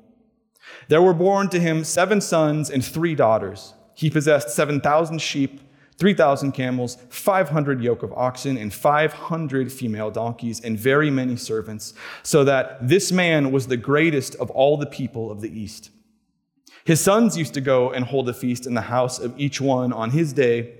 There 0.88 1.02
were 1.02 1.14
born 1.14 1.50
to 1.50 1.60
him 1.60 1.84
seven 1.84 2.20
sons 2.20 2.70
and 2.70 2.84
three 2.84 3.16
daughters. 3.16 3.74
He 3.94 4.10
possessed 4.10 4.50
7,000 4.50 5.22
sheep, 5.22 5.62
3,000 5.98 6.52
camels, 6.52 6.98
500 7.10 7.82
yoke 7.82 8.04
of 8.04 8.12
oxen, 8.14 8.58
and 8.58 8.74
500 8.74 9.72
female 9.72 10.12
donkeys, 10.12 10.60
and 10.60 10.78
very 10.78 11.10
many 11.10 11.38
servants, 11.38 11.94
so 12.24 12.44
that 12.44 12.86
this 12.86 13.12
man 13.12 13.52
was 13.52 13.68
the 13.68 13.78
greatest 13.78 14.36
of 14.36 14.50
all 14.52 14.78
the 14.78 14.86
people 14.86 15.32
of 15.32 15.42
the 15.42 15.58
East. 15.58 15.92
His 16.84 17.00
sons 17.00 17.38
used 17.38 17.54
to 17.54 17.62
go 17.62 17.92
and 17.92 18.06
hold 18.06 18.28
a 18.30 18.34
feast 18.34 18.68
in 18.68 18.74
the 18.74 18.82
house 18.82 19.20
of 19.20 19.40
each 19.40 19.62
one 19.62 19.94
on 19.94 20.12
his 20.12 20.34
day 20.34 20.74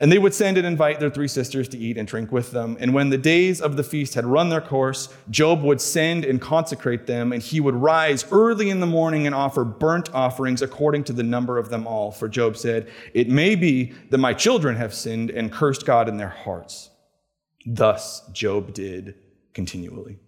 and 0.00 0.10
they 0.10 0.18
would 0.18 0.32
send 0.32 0.56
and 0.56 0.66
invite 0.66 0.98
their 0.98 1.10
three 1.10 1.28
sisters 1.28 1.68
to 1.68 1.78
eat 1.78 1.98
and 1.98 2.08
drink 2.08 2.32
with 2.32 2.52
them. 2.52 2.76
And 2.80 2.94
when 2.94 3.10
the 3.10 3.18
days 3.18 3.60
of 3.60 3.76
the 3.76 3.84
feast 3.84 4.14
had 4.14 4.24
run 4.24 4.48
their 4.48 4.62
course, 4.62 5.10
Job 5.28 5.62
would 5.62 5.80
send 5.80 6.24
and 6.24 6.40
consecrate 6.40 7.06
them, 7.06 7.32
and 7.32 7.42
he 7.42 7.60
would 7.60 7.74
rise 7.74 8.24
early 8.32 8.70
in 8.70 8.80
the 8.80 8.86
morning 8.86 9.26
and 9.26 9.34
offer 9.34 9.62
burnt 9.62 10.12
offerings 10.14 10.62
according 10.62 11.04
to 11.04 11.12
the 11.12 11.22
number 11.22 11.58
of 11.58 11.68
them 11.68 11.86
all. 11.86 12.10
For 12.10 12.28
Job 12.28 12.56
said, 12.56 12.88
It 13.12 13.28
may 13.28 13.54
be 13.54 13.92
that 14.08 14.18
my 14.18 14.32
children 14.32 14.76
have 14.76 14.94
sinned 14.94 15.30
and 15.30 15.52
cursed 15.52 15.84
God 15.84 16.08
in 16.08 16.16
their 16.16 16.30
hearts. 16.30 16.88
Thus 17.66 18.26
Job 18.32 18.72
did 18.72 19.16
continually. 19.52 20.18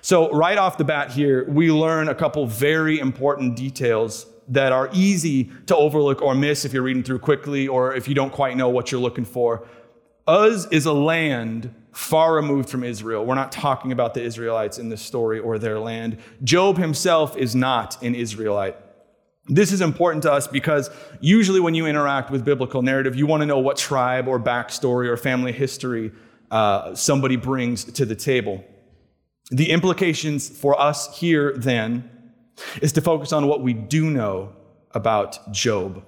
So, 0.00 0.30
right 0.30 0.56
off 0.56 0.78
the 0.78 0.84
bat 0.84 1.10
here, 1.10 1.44
we 1.50 1.70
learn 1.70 2.08
a 2.08 2.14
couple 2.14 2.46
very 2.46 2.98
important 2.98 3.56
details 3.56 4.26
that 4.48 4.72
are 4.72 4.88
easy 4.92 5.50
to 5.66 5.76
overlook 5.76 6.22
or 6.22 6.34
miss 6.34 6.64
if 6.64 6.72
you're 6.72 6.82
reading 6.82 7.02
through 7.02 7.18
quickly 7.18 7.66
or 7.66 7.94
if 7.94 8.08
you 8.08 8.14
don't 8.14 8.32
quite 8.32 8.56
know 8.56 8.68
what 8.68 8.92
you're 8.92 9.00
looking 9.00 9.24
for. 9.24 9.66
Uz 10.28 10.66
is 10.70 10.86
a 10.86 10.92
land 10.92 11.74
far 11.92 12.34
removed 12.34 12.68
from 12.68 12.84
Israel. 12.84 13.24
We're 13.24 13.36
not 13.36 13.52
talking 13.52 13.92
about 13.92 14.14
the 14.14 14.22
Israelites 14.22 14.78
in 14.78 14.88
this 14.88 15.02
story 15.02 15.38
or 15.38 15.58
their 15.58 15.78
land. 15.78 16.18
Job 16.44 16.76
himself 16.76 17.36
is 17.36 17.54
not 17.54 18.02
an 18.02 18.14
Israelite. 18.14 18.76
This 19.48 19.72
is 19.72 19.80
important 19.80 20.22
to 20.24 20.32
us 20.32 20.46
because 20.48 20.90
usually 21.20 21.60
when 21.60 21.74
you 21.74 21.86
interact 21.86 22.30
with 22.30 22.44
biblical 22.44 22.82
narrative, 22.82 23.14
you 23.14 23.26
want 23.26 23.42
to 23.42 23.46
know 23.46 23.60
what 23.60 23.76
tribe 23.76 24.26
or 24.26 24.40
backstory 24.40 25.08
or 25.08 25.16
family 25.16 25.52
history 25.52 26.12
uh, 26.50 26.94
somebody 26.94 27.36
brings 27.36 27.84
to 27.84 28.04
the 28.04 28.16
table. 28.16 28.64
The 29.50 29.70
implications 29.70 30.48
for 30.48 30.78
us 30.80 31.18
here 31.18 31.52
then 31.56 32.10
is 32.82 32.92
to 32.92 33.00
focus 33.00 33.32
on 33.32 33.46
what 33.46 33.62
we 33.62 33.72
do 33.72 34.10
know 34.10 34.52
about 34.92 35.52
Job. 35.52 36.02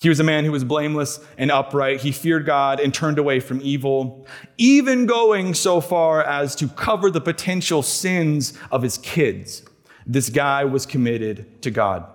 He 0.00 0.08
was 0.08 0.20
a 0.20 0.24
man 0.24 0.44
who 0.44 0.52
was 0.52 0.62
blameless 0.62 1.18
and 1.36 1.50
upright. 1.50 2.00
He 2.00 2.12
feared 2.12 2.46
God 2.46 2.78
and 2.78 2.94
turned 2.94 3.18
away 3.18 3.40
from 3.40 3.60
evil, 3.62 4.26
even 4.56 5.06
going 5.06 5.54
so 5.54 5.80
far 5.80 6.22
as 6.22 6.54
to 6.56 6.68
cover 6.68 7.10
the 7.10 7.20
potential 7.20 7.82
sins 7.82 8.54
of 8.70 8.82
his 8.82 8.98
kids. 8.98 9.64
This 10.06 10.30
guy 10.30 10.64
was 10.64 10.86
committed 10.86 11.60
to 11.62 11.70
God. 11.70 12.06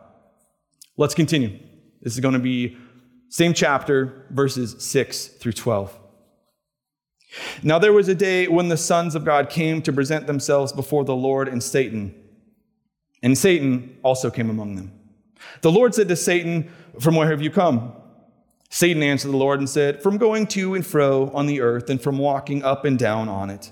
Let's 0.96 1.14
continue. 1.14 1.60
This 2.02 2.14
is 2.14 2.20
going 2.22 2.34
to 2.34 2.40
be 2.40 2.78
same 3.28 3.54
chapter, 3.54 4.28
verses 4.30 4.76
6 4.80 5.28
through 5.28 5.54
12. 5.54 6.00
Now 7.64 7.80
there 7.80 7.92
was 7.92 8.08
a 8.08 8.16
day 8.16 8.48
when 8.48 8.70
the 8.70 8.78
sons 8.78 9.16
of 9.16 9.26
God 9.26 9.50
came 9.50 9.82
to 9.82 9.92
present 9.92 10.28
themselves 10.28 10.72
before 10.72 11.04
the 11.04 11.16
Lord 11.16 11.48
and 11.48 11.62
Satan 11.62 12.14
and 13.24 13.38
Satan 13.38 13.98
also 14.04 14.30
came 14.30 14.50
among 14.50 14.76
them. 14.76 14.92
The 15.62 15.72
Lord 15.72 15.96
said 15.96 16.10
to 16.10 16.16
Satan, 16.16 16.70
From 17.00 17.16
where 17.16 17.30
have 17.30 17.42
you 17.42 17.50
come? 17.50 17.94
Satan 18.70 19.02
answered 19.02 19.32
the 19.32 19.38
Lord 19.38 19.60
and 19.60 19.70
said, 19.70 20.04
From 20.04 20.18
going 20.18 20.46
to 20.48 20.76
and 20.76 20.86
fro 20.86 21.32
on 21.34 21.48
the 21.48 21.62
earth 21.62 21.90
and 21.90 22.02
from 22.02 22.18
walking 22.18 22.64
up 22.64 22.86
and 22.86 23.00
down 23.00 23.30
on 23.30 23.50
it. 23.50 23.72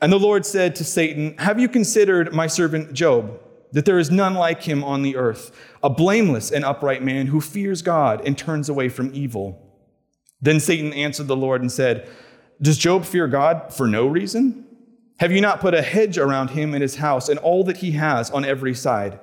And 0.00 0.12
the 0.12 0.18
Lord 0.18 0.46
said 0.46 0.74
to 0.76 0.84
Satan, 0.84 1.36
Have 1.38 1.60
you 1.60 1.68
considered 1.68 2.32
my 2.32 2.46
servant 2.46 2.94
Job, 2.94 3.38
that 3.72 3.84
there 3.84 3.98
is 3.98 4.10
none 4.10 4.34
like 4.34 4.62
him 4.62 4.82
on 4.82 5.02
the 5.02 5.16
earth, 5.16 5.52
a 5.82 5.90
blameless 5.90 6.50
and 6.50 6.64
upright 6.64 7.02
man 7.02 7.26
who 7.26 7.40
fears 7.40 7.82
God 7.82 8.22
and 8.26 8.36
turns 8.38 8.68
away 8.68 8.88
from 8.88 9.14
evil? 9.14 9.58
Then 10.40 10.60
Satan 10.60 10.92
answered 10.92 11.28
the 11.28 11.36
Lord 11.36 11.60
and 11.60 11.70
said, 11.70 12.08
Does 12.60 12.78
Job 12.78 13.04
fear 13.04 13.28
God 13.28 13.72
for 13.72 13.86
no 13.86 14.06
reason? 14.06 14.66
Have 15.22 15.30
you 15.30 15.40
not 15.40 15.60
put 15.60 15.72
a 15.72 15.82
hedge 15.82 16.18
around 16.18 16.50
him 16.50 16.74
and 16.74 16.82
his 16.82 16.96
house 16.96 17.28
and 17.28 17.38
all 17.38 17.62
that 17.62 17.76
he 17.76 17.92
has 17.92 18.28
on 18.32 18.44
every 18.44 18.74
side? 18.74 19.20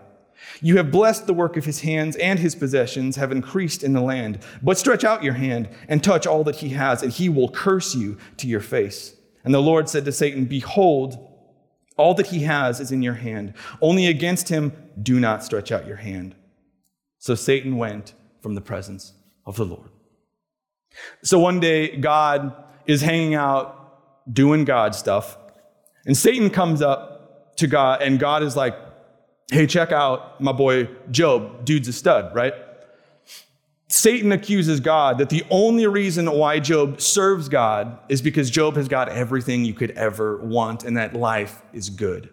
You 0.62 0.78
have 0.78 0.92
blessed 0.92 1.28
the 1.28 1.34
work 1.34 1.58
of 1.58 1.66
his 1.66 1.82
hands, 1.82 2.16
and 2.16 2.40
his 2.40 2.56
possessions 2.56 3.18
have 3.18 3.34
increased 3.34 3.84
in 3.84 3.92
the 3.92 4.00
land. 4.00 4.40
But 4.64 4.78
stretch 4.78 5.04
out 5.04 5.26
your 5.26 5.34
hand 5.34 5.68
and 5.90 6.02
touch 6.02 6.26
all 6.26 6.46
that 6.46 6.56
he 6.56 6.70
has, 6.70 7.04
and 7.04 7.12
he 7.12 7.28
will 7.28 7.50
curse 7.50 7.96
you 7.96 8.18
to 8.38 8.48
your 8.48 8.62
face. 8.62 9.14
And 9.44 9.54
the 9.54 9.62
Lord 9.62 9.90
said 9.90 10.06
to 10.06 10.14
Satan, 10.14 10.46
Behold, 10.46 11.18
all 11.98 12.14
that 12.14 12.28
he 12.28 12.44
has 12.44 12.80
is 12.80 12.94
in 12.94 13.02
your 13.02 13.16
hand. 13.16 13.54
Only 13.82 14.08
against 14.08 14.48
him 14.48 14.72
do 15.04 15.20
not 15.20 15.44
stretch 15.44 15.70
out 15.70 15.86
your 15.86 15.98
hand. 15.98 16.34
So 17.18 17.36
Satan 17.36 17.76
went 17.76 18.14
from 18.40 18.56
the 18.56 18.62
presence 18.62 19.12
of 19.46 19.58
the 19.58 19.66
Lord. 19.66 19.90
So 21.24 21.40
one 21.40 21.60
day, 21.60 21.98
God 21.98 22.56
is 22.86 23.02
hanging 23.02 23.36
out 23.36 23.76
doing 24.34 24.64
God 24.64 24.96
stuff, 24.96 25.38
and 26.10 26.18
Satan 26.18 26.50
comes 26.50 26.82
up 26.82 27.56
to 27.58 27.68
God, 27.68 28.02
and 28.02 28.18
God 28.18 28.42
is 28.42 28.56
like, 28.56 28.76
hey, 29.52 29.68
check 29.68 29.92
out 29.92 30.42
my 30.42 30.52
boy 30.52 30.90
Job. 31.12 31.66
Dude's 31.66 31.88
a 31.88 31.94
stud, 31.94 32.34
right? 32.34 32.56
Satan 33.90 34.32
accuses 34.32 34.80
God 34.80 35.20
that 35.20 35.30
the 35.30 35.44
only 35.52 35.86
reason 35.86 36.32
why 36.32 36.60
Job 36.62 37.00
serves 37.00 37.48
God 37.48 38.00
is 38.10 38.24
because 38.24 38.50
Job 38.50 38.76
has 38.76 38.88
got 38.88 39.10
everything 39.10 39.64
you 39.64 39.76
could 39.76 39.92
ever 39.92 40.38
want 40.38 40.84
and 40.84 40.98
that 40.98 41.14
life 41.14 41.62
is 41.74 41.92
good. 41.92 42.32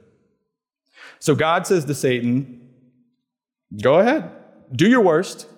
So 1.19 1.35
God 1.35 1.67
says 1.67 1.85
to 1.85 1.95
Satan, 1.95 2.71
Go 3.83 3.97
ahead, 4.01 4.31
do 4.73 4.89
your 4.89 5.03
worst, 5.03 5.49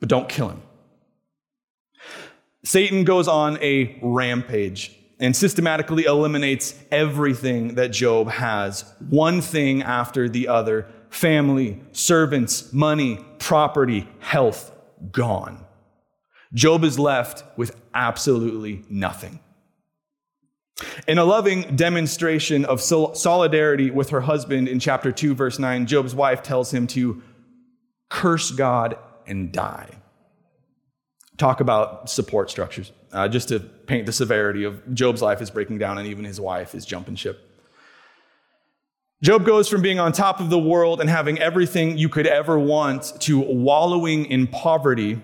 but 0.00 0.08
don't 0.08 0.28
kill 0.28 0.48
him. 0.48 0.62
Satan 2.64 3.04
goes 3.04 3.28
on 3.28 3.56
a 3.62 4.00
rampage 4.02 4.97
and 5.20 5.34
systematically 5.34 6.04
eliminates 6.04 6.74
everything 6.90 7.74
that 7.74 7.88
Job 7.88 8.28
has, 8.28 8.84
one 9.08 9.40
thing 9.40 9.82
after 9.82 10.28
the 10.28 10.48
other 10.48 10.86
family, 11.10 11.80
servants, 11.92 12.72
money, 12.72 13.24
property, 13.38 14.08
health, 14.20 14.72
gone. 15.10 15.64
Job 16.54 16.84
is 16.84 16.98
left 16.98 17.44
with 17.56 17.76
absolutely 17.94 18.84
nothing. 18.88 19.40
In 21.08 21.18
a 21.18 21.24
loving 21.24 21.76
demonstration 21.76 22.64
of 22.64 22.80
solidarity 22.80 23.90
with 23.90 24.10
her 24.10 24.20
husband 24.20 24.68
in 24.68 24.78
chapter 24.78 25.10
2, 25.10 25.34
verse 25.34 25.58
9, 25.58 25.86
Job's 25.86 26.14
wife 26.14 26.42
tells 26.42 26.72
him 26.72 26.86
to 26.88 27.22
curse 28.08 28.50
God 28.50 28.96
and 29.26 29.50
die. 29.50 29.90
Talk 31.38 31.60
about 31.60 32.10
support 32.10 32.50
structures 32.50 32.92
uh, 33.12 33.28
just 33.28 33.48
to 33.48 33.60
paint 33.60 34.06
the 34.06 34.12
severity 34.12 34.64
of 34.64 34.94
Job's 34.94 35.22
life 35.22 35.40
is 35.40 35.50
breaking 35.50 35.78
down, 35.78 35.98
and 35.98 36.06
even 36.06 36.24
his 36.24 36.40
wife 36.40 36.74
is 36.74 36.84
jumping 36.84 37.16
ship. 37.16 37.44
Job 39.22 39.44
goes 39.44 39.68
from 39.68 39.82
being 39.82 39.98
on 39.98 40.12
top 40.12 40.40
of 40.40 40.50
the 40.50 40.58
world 40.58 41.00
and 41.00 41.10
having 41.10 41.38
everything 41.38 41.98
you 41.98 42.08
could 42.08 42.26
ever 42.26 42.58
want 42.58 43.14
to 43.20 43.40
wallowing 43.40 44.26
in 44.26 44.46
poverty 44.46 45.20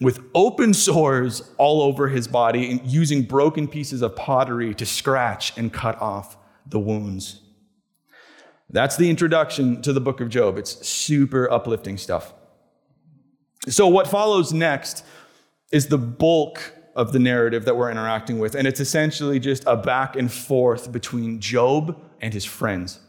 with 0.00 0.20
open 0.34 0.72
sores 0.72 1.50
all 1.58 1.82
over 1.82 2.08
his 2.08 2.26
body 2.26 2.70
and 2.70 2.86
using 2.86 3.22
broken 3.22 3.68
pieces 3.68 4.00
of 4.00 4.16
pottery 4.16 4.74
to 4.74 4.86
scratch 4.86 5.56
and 5.58 5.70
cut 5.70 6.00
off 6.00 6.38
the 6.66 6.78
wounds. 6.78 7.42
That's 8.70 8.96
the 8.96 9.10
introduction 9.10 9.82
to 9.82 9.92
the 9.92 10.00
book 10.00 10.20
of 10.22 10.30
Job. 10.30 10.56
It's 10.56 10.86
super 10.86 11.50
uplifting 11.50 11.98
stuff. 11.98 12.32
So, 13.68 13.88
what 13.88 14.08
follows 14.08 14.54
next 14.54 15.04
is 15.70 15.86
the 15.86 15.98
bulk 15.98 16.74
of 16.96 17.12
the 17.12 17.18
narrative 17.18 17.64
that 17.64 17.76
we're 17.76 17.90
interacting 17.90 18.38
with, 18.38 18.54
and 18.54 18.66
it's 18.66 18.80
essentially 18.80 19.38
just 19.38 19.64
a 19.66 19.76
back 19.76 20.16
and 20.16 20.30
forth 20.30 20.90
between 20.90 21.40
Job 21.40 22.00
and 22.20 22.34
his 22.34 22.44
friends. 22.44 23.00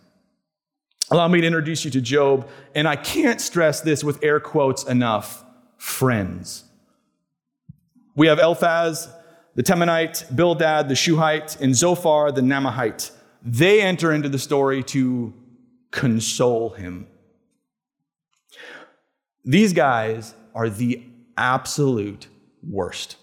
Allow 1.10 1.28
me 1.28 1.42
to 1.42 1.48
introduce 1.48 1.84
you 1.84 1.92
to 1.92 2.02
Job, 2.02 2.48
and 2.74 2.88
I 2.88 2.96
can't 2.96 3.42
stress 3.42 3.82
this 3.82 4.04
with 4.04 4.24
air 4.24 4.40
quotes 4.40 4.84
enough 4.86 5.44
friends. 5.78 6.64
We 8.16 8.28
have 8.28 8.40
Eliphaz, 8.40 9.10
the 9.56 9.64
Temanite, 9.64 10.34
Bildad, 10.34 10.88
the 10.88 10.96
Shuhite, 10.96 11.60
and 11.60 11.76
Zophar, 11.76 12.32
the 12.32 12.42
Naamathite. 12.42 13.12
They 13.42 13.82
enter 13.82 14.14
into 14.14 14.30
the 14.30 14.40
story 14.40 14.84
to 14.84 15.34
console 15.90 16.70
him. 16.70 17.08
These 19.44 19.74
guys 19.74 20.36
are 20.54 20.70
the 20.70 21.04
absolute 21.36 22.28
worst. 22.68 23.18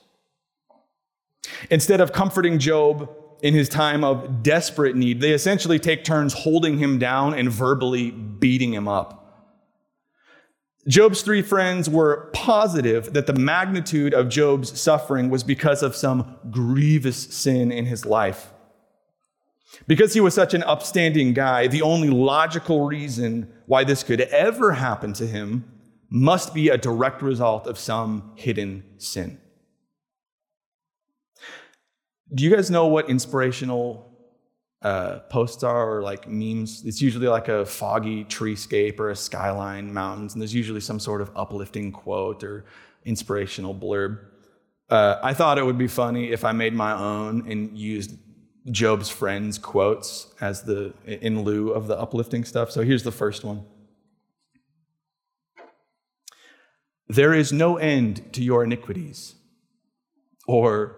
Instead 1.70 2.00
of 2.00 2.12
comforting 2.12 2.58
Job 2.58 3.10
in 3.42 3.54
his 3.54 3.68
time 3.68 4.04
of 4.04 4.42
desperate 4.42 4.96
need, 4.96 5.20
they 5.20 5.32
essentially 5.32 5.78
take 5.78 6.04
turns 6.04 6.32
holding 6.32 6.78
him 6.78 6.98
down 6.98 7.34
and 7.34 7.50
verbally 7.50 8.10
beating 8.10 8.72
him 8.72 8.88
up. 8.88 9.14
Job's 10.86 11.20
three 11.20 11.42
friends 11.42 11.88
were 11.88 12.30
positive 12.32 13.12
that 13.12 13.26
the 13.26 13.34
magnitude 13.34 14.14
of 14.14 14.30
Job's 14.30 14.80
suffering 14.80 15.28
was 15.28 15.44
because 15.44 15.82
of 15.82 15.94
some 15.94 16.36
grievous 16.50 17.16
sin 17.16 17.70
in 17.70 17.84
his 17.84 18.06
life. 18.06 18.52
Because 19.86 20.14
he 20.14 20.20
was 20.20 20.32
such 20.32 20.54
an 20.54 20.62
upstanding 20.62 21.34
guy, 21.34 21.66
the 21.66 21.82
only 21.82 22.08
logical 22.08 22.86
reason 22.86 23.52
why 23.66 23.84
this 23.84 24.02
could 24.02 24.22
ever 24.22 24.72
happen 24.72 25.12
to 25.14 25.26
him 25.26 25.70
must 26.10 26.54
be 26.54 26.68
a 26.68 26.78
direct 26.78 27.22
result 27.22 27.66
of 27.66 27.78
some 27.78 28.32
hidden 28.36 28.82
sin. 28.96 29.38
Do 32.34 32.44
you 32.44 32.54
guys 32.54 32.70
know 32.70 32.86
what 32.86 33.08
inspirational 33.08 34.04
uh, 34.82 35.20
posts 35.30 35.62
are 35.62 35.96
or 35.96 36.02
like 36.02 36.28
memes? 36.28 36.84
It's 36.84 37.00
usually 37.00 37.28
like 37.28 37.48
a 37.48 37.64
foggy 37.64 38.24
treescape 38.24 39.00
or 39.00 39.10
a 39.10 39.16
skyline, 39.16 39.92
mountains, 39.92 40.34
and 40.34 40.42
there's 40.42 40.54
usually 40.54 40.80
some 40.80 41.00
sort 41.00 41.20
of 41.20 41.30
uplifting 41.34 41.90
quote 41.92 42.44
or 42.44 42.64
inspirational 43.04 43.74
blurb. 43.74 44.18
Uh, 44.90 45.18
I 45.22 45.34
thought 45.34 45.58
it 45.58 45.64
would 45.64 45.78
be 45.78 45.88
funny 45.88 46.30
if 46.30 46.44
I 46.44 46.52
made 46.52 46.74
my 46.74 46.92
own 46.92 47.50
and 47.50 47.76
used 47.76 48.16
Job's 48.70 49.08
friends' 49.08 49.58
quotes 49.58 50.32
as 50.40 50.62
the 50.62 50.92
in 51.06 51.42
lieu 51.42 51.70
of 51.70 51.86
the 51.86 51.98
uplifting 51.98 52.44
stuff. 52.44 52.70
So 52.70 52.82
here's 52.82 53.02
the 53.02 53.12
first 53.12 53.44
one. 53.44 53.64
There 57.08 57.34
is 57.34 57.52
no 57.52 57.76
end 57.76 58.32
to 58.34 58.42
your 58.42 58.64
iniquities. 58.64 59.34
Or 60.46 60.96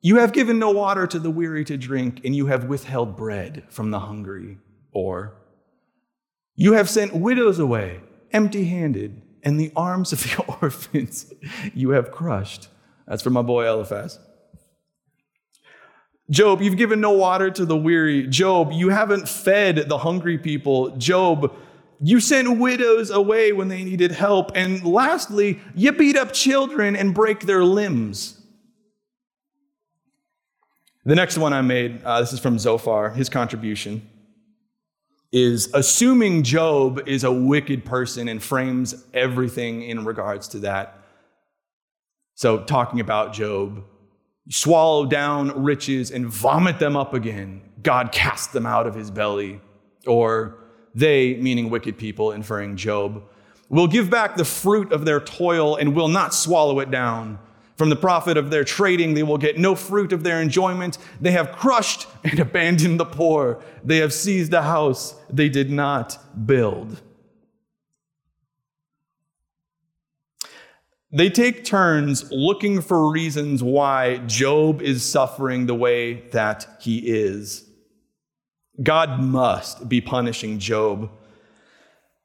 you 0.00 0.16
have 0.16 0.32
given 0.32 0.58
no 0.58 0.70
water 0.70 1.06
to 1.06 1.18
the 1.18 1.30
weary 1.30 1.64
to 1.66 1.76
drink, 1.76 2.24
and 2.24 2.34
you 2.34 2.46
have 2.46 2.64
withheld 2.64 3.16
bread 3.16 3.64
from 3.68 3.90
the 3.90 4.00
hungry. 4.00 4.58
Or, 4.92 5.36
you 6.54 6.72
have 6.72 6.88
sent 6.88 7.14
widows 7.14 7.58
away 7.58 8.00
empty 8.32 8.64
handed, 8.64 9.22
and 9.42 9.58
the 9.58 9.72
arms 9.74 10.12
of 10.12 10.20
the 10.22 10.44
orphans 10.60 11.32
you 11.74 11.90
have 11.90 12.10
crushed. 12.10 12.68
That's 13.06 13.22
from 13.22 13.32
my 13.32 13.42
boy 13.42 13.68
Eliphaz. 13.68 14.18
Job, 16.30 16.62
you've 16.62 16.76
given 16.76 17.00
no 17.00 17.10
water 17.10 17.50
to 17.50 17.66
the 17.66 17.76
weary. 17.76 18.26
Job, 18.28 18.70
you 18.70 18.90
haven't 18.90 19.28
fed 19.28 19.88
the 19.88 19.98
hungry 19.98 20.38
people. 20.38 20.96
Job, 20.96 21.56
you 22.00 22.18
sent 22.18 22.58
widows 22.58 23.10
away 23.10 23.52
when 23.52 23.68
they 23.68 23.84
needed 23.84 24.10
help. 24.10 24.52
And 24.54 24.84
lastly, 24.84 25.60
you 25.74 25.92
beat 25.92 26.16
up 26.16 26.32
children 26.32 26.96
and 26.96 27.14
break 27.14 27.40
their 27.40 27.62
limbs. 27.62 28.40
The 31.04 31.14
next 31.14 31.38
one 31.38 31.52
I 31.52 31.60
made, 31.60 32.02
uh, 32.02 32.20
this 32.20 32.32
is 32.32 32.40
from 32.40 32.58
Zophar, 32.58 33.10
his 33.10 33.28
contribution, 33.28 34.08
is 35.32 35.70
assuming 35.74 36.42
Job 36.42 37.00
is 37.06 37.24
a 37.24 37.32
wicked 37.32 37.84
person 37.84 38.28
and 38.28 38.42
frames 38.42 39.04
everything 39.14 39.82
in 39.82 40.04
regards 40.04 40.48
to 40.48 40.58
that. 40.60 40.96
So, 42.34 42.64
talking 42.64 43.00
about 43.00 43.32
Job, 43.32 43.84
swallow 44.48 45.06
down 45.06 45.62
riches 45.62 46.10
and 46.10 46.26
vomit 46.26 46.78
them 46.78 46.96
up 46.96 47.14
again. 47.14 47.62
God 47.82 48.12
cast 48.12 48.52
them 48.52 48.66
out 48.66 48.86
of 48.86 48.94
his 48.94 49.10
belly. 49.10 49.60
Or 50.06 50.58
they, 50.94 51.34
meaning 51.34 51.70
wicked 51.70 51.98
people, 51.98 52.32
inferring 52.32 52.76
Job, 52.76 53.22
will 53.68 53.86
give 53.86 54.10
back 54.10 54.36
the 54.36 54.44
fruit 54.44 54.92
of 54.92 55.04
their 55.04 55.20
toil 55.20 55.76
and 55.76 55.94
will 55.94 56.08
not 56.08 56.34
swallow 56.34 56.80
it 56.80 56.90
down. 56.90 57.38
From 57.76 57.88
the 57.88 57.96
profit 57.96 58.36
of 58.36 58.50
their 58.50 58.64
trading, 58.64 59.14
they 59.14 59.22
will 59.22 59.38
get 59.38 59.56
no 59.56 59.74
fruit 59.74 60.12
of 60.12 60.22
their 60.22 60.42
enjoyment. 60.42 60.98
They 61.20 61.30
have 61.30 61.52
crushed 61.52 62.06
and 62.24 62.38
abandoned 62.38 63.00
the 63.00 63.06
poor. 63.06 63.62
They 63.82 63.98
have 63.98 64.12
seized 64.12 64.52
a 64.52 64.62
house 64.62 65.14
they 65.30 65.48
did 65.48 65.70
not 65.70 66.18
build. 66.46 67.00
They 71.12 71.30
take 71.30 71.64
turns 71.64 72.30
looking 72.30 72.82
for 72.82 73.10
reasons 73.10 73.62
why 73.62 74.18
Job 74.18 74.82
is 74.82 75.02
suffering 75.02 75.66
the 75.66 75.74
way 75.74 76.28
that 76.32 76.66
he 76.80 76.98
is. 76.98 77.69
God 78.82 79.20
must 79.20 79.88
be 79.88 80.00
punishing 80.00 80.58
Job 80.58 81.10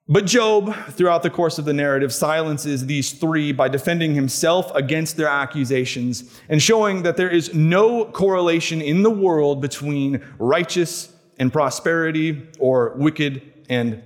but 0.08 0.28
Job, 0.28 0.76
throughout 0.92 1.24
the 1.24 1.32
course 1.32 1.58
of 1.58 1.66
the 1.66 1.74
narrative, 1.74 2.14
silences 2.14 2.86
these 2.86 3.14
three 3.14 3.52
by 3.52 3.68
defending 3.68 4.14
himself 4.14 4.74
against 4.76 5.18
their 5.18 5.28
accusations 5.28 6.40
and 6.48 6.62
showing 6.62 7.02
that 7.02 7.18
there 7.18 7.30
is 7.30 7.56
no 7.56 8.06
correlation 8.06 8.82
in 8.82 9.02
the 9.02 9.10
world 9.10 9.62
between 9.62 10.24
righteous 10.38 11.12
and 11.40 11.52
prosperity 11.52 12.48
or 12.60 12.94
wicked 12.98 13.42
and 13.68 14.04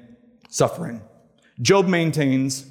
suffering. 0.47 1.01
Job 1.61 1.85
maintains 1.85 2.65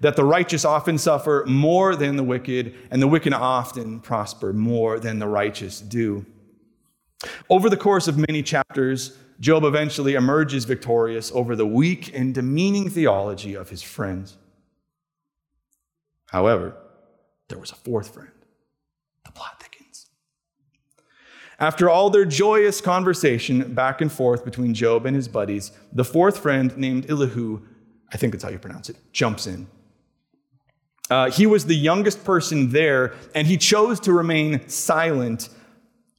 that 0.00 0.14
the 0.14 0.24
righteous 0.24 0.66
often 0.66 0.98
suffer 0.98 1.44
more 1.46 1.96
than 1.96 2.16
the 2.16 2.22
wicked, 2.22 2.74
and 2.90 3.00
the 3.00 3.08
wicked 3.08 3.32
often 3.32 3.98
prosper 4.00 4.52
more 4.52 5.00
than 5.00 5.18
the 5.18 5.26
righteous 5.26 5.80
do. 5.80 6.26
Over 7.48 7.70
the 7.70 7.78
course 7.78 8.08
of 8.08 8.18
many 8.18 8.42
chapters, 8.42 9.16
Job 9.44 9.64
eventually 9.64 10.14
emerges 10.14 10.64
victorious 10.64 11.30
over 11.34 11.54
the 11.54 11.66
weak 11.66 12.10
and 12.14 12.34
demeaning 12.34 12.88
theology 12.88 13.54
of 13.54 13.68
his 13.68 13.82
friends. 13.82 14.38
However, 16.30 16.74
there 17.48 17.58
was 17.58 17.70
a 17.70 17.74
fourth 17.74 18.14
friend. 18.14 18.30
The 19.26 19.32
plot 19.32 19.62
thickens. 19.62 20.06
After 21.60 21.90
all 21.90 22.08
their 22.08 22.24
joyous 22.24 22.80
conversation 22.80 23.74
back 23.74 24.00
and 24.00 24.10
forth 24.10 24.46
between 24.46 24.72
Job 24.72 25.04
and 25.04 25.14
his 25.14 25.28
buddies, 25.28 25.72
the 25.92 26.06
fourth 26.06 26.38
friend 26.38 26.74
named 26.78 27.10
Elihu, 27.10 27.60
I 28.10 28.16
think 28.16 28.32
that's 28.32 28.44
how 28.44 28.50
you 28.50 28.58
pronounce 28.58 28.88
it, 28.88 28.96
jumps 29.12 29.46
in. 29.46 29.66
Uh, 31.10 31.30
he 31.30 31.44
was 31.44 31.66
the 31.66 31.76
youngest 31.76 32.24
person 32.24 32.70
there, 32.70 33.12
and 33.34 33.46
he 33.46 33.58
chose 33.58 34.00
to 34.00 34.14
remain 34.14 34.66
silent 34.70 35.50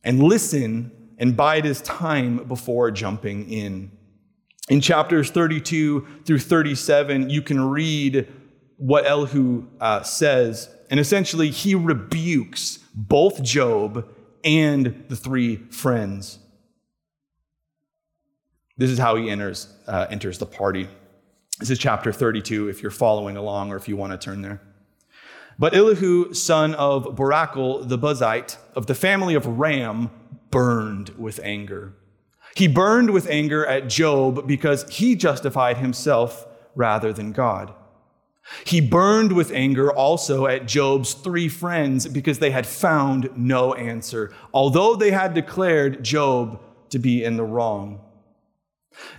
and 0.03 0.21
listen 0.21 0.91
and 1.17 1.35
bide 1.35 1.65
his 1.65 1.81
time 1.81 2.37
before 2.47 2.91
jumping 2.91 3.49
in. 3.49 3.91
In 4.69 4.81
chapters 4.81 5.29
32 5.29 6.05
through 6.25 6.39
37, 6.39 7.29
you 7.29 7.41
can 7.41 7.69
read 7.69 8.27
what 8.77 9.05
Elihu 9.05 9.67
uh, 9.79 10.03
says, 10.03 10.69
and 10.89 10.99
essentially 10.99 11.49
he 11.49 11.75
rebukes 11.75 12.79
both 12.93 13.41
Job 13.43 14.07
and 14.43 15.05
the 15.07 15.15
three 15.15 15.57
friends. 15.69 16.39
This 18.77 18.89
is 18.89 18.99
how 18.99 19.15
he 19.15 19.29
enters, 19.29 19.73
uh, 19.87 20.07
enters 20.09 20.37
the 20.37 20.45
party. 20.45 20.89
This 21.59 21.69
is 21.69 21.79
chapter 21.79 22.11
32, 22.11 22.67
if 22.67 22.81
you're 22.81 22.91
following 22.91 23.37
along 23.37 23.71
or 23.71 23.77
if 23.77 23.87
you 23.87 23.95
want 23.95 24.11
to 24.11 24.17
turn 24.17 24.41
there. 24.41 24.61
But 25.57 25.73
Elihu, 25.73 26.33
son 26.33 26.75
of 26.75 27.05
Barachel 27.15 27.87
the 27.87 27.97
Buzite, 27.97 28.57
of 28.75 28.87
the 28.87 28.95
family 28.95 29.35
of 29.35 29.47
Ram, 29.47 30.11
burned 30.55 31.09
with 31.17 31.37
anger. 31.43 31.91
He 32.55 32.69
burned 32.69 33.09
with 33.09 33.27
anger 33.27 33.65
at 33.65 33.89
Job 33.89 34.47
because 34.47 34.89
he 34.89 35.13
justified 35.17 35.79
himself 35.79 36.47
rather 36.75 37.11
than 37.11 37.33
God. 37.33 37.73
He 38.63 38.79
burned 38.79 39.33
with 39.33 39.51
anger 39.51 39.91
also 39.91 40.47
at 40.47 40.65
Job's 40.65 41.13
three 41.13 41.49
friends 41.49 42.07
because 42.07 42.39
they 42.39 42.51
had 42.51 42.65
found 42.65 43.29
no 43.35 43.73
answer, 43.73 44.33
although 44.53 44.95
they 44.95 45.11
had 45.11 45.33
declared 45.33 46.05
Job 46.05 46.61
to 46.91 46.99
be 46.99 47.21
in 47.21 47.35
the 47.35 47.43
wrong. 47.43 47.99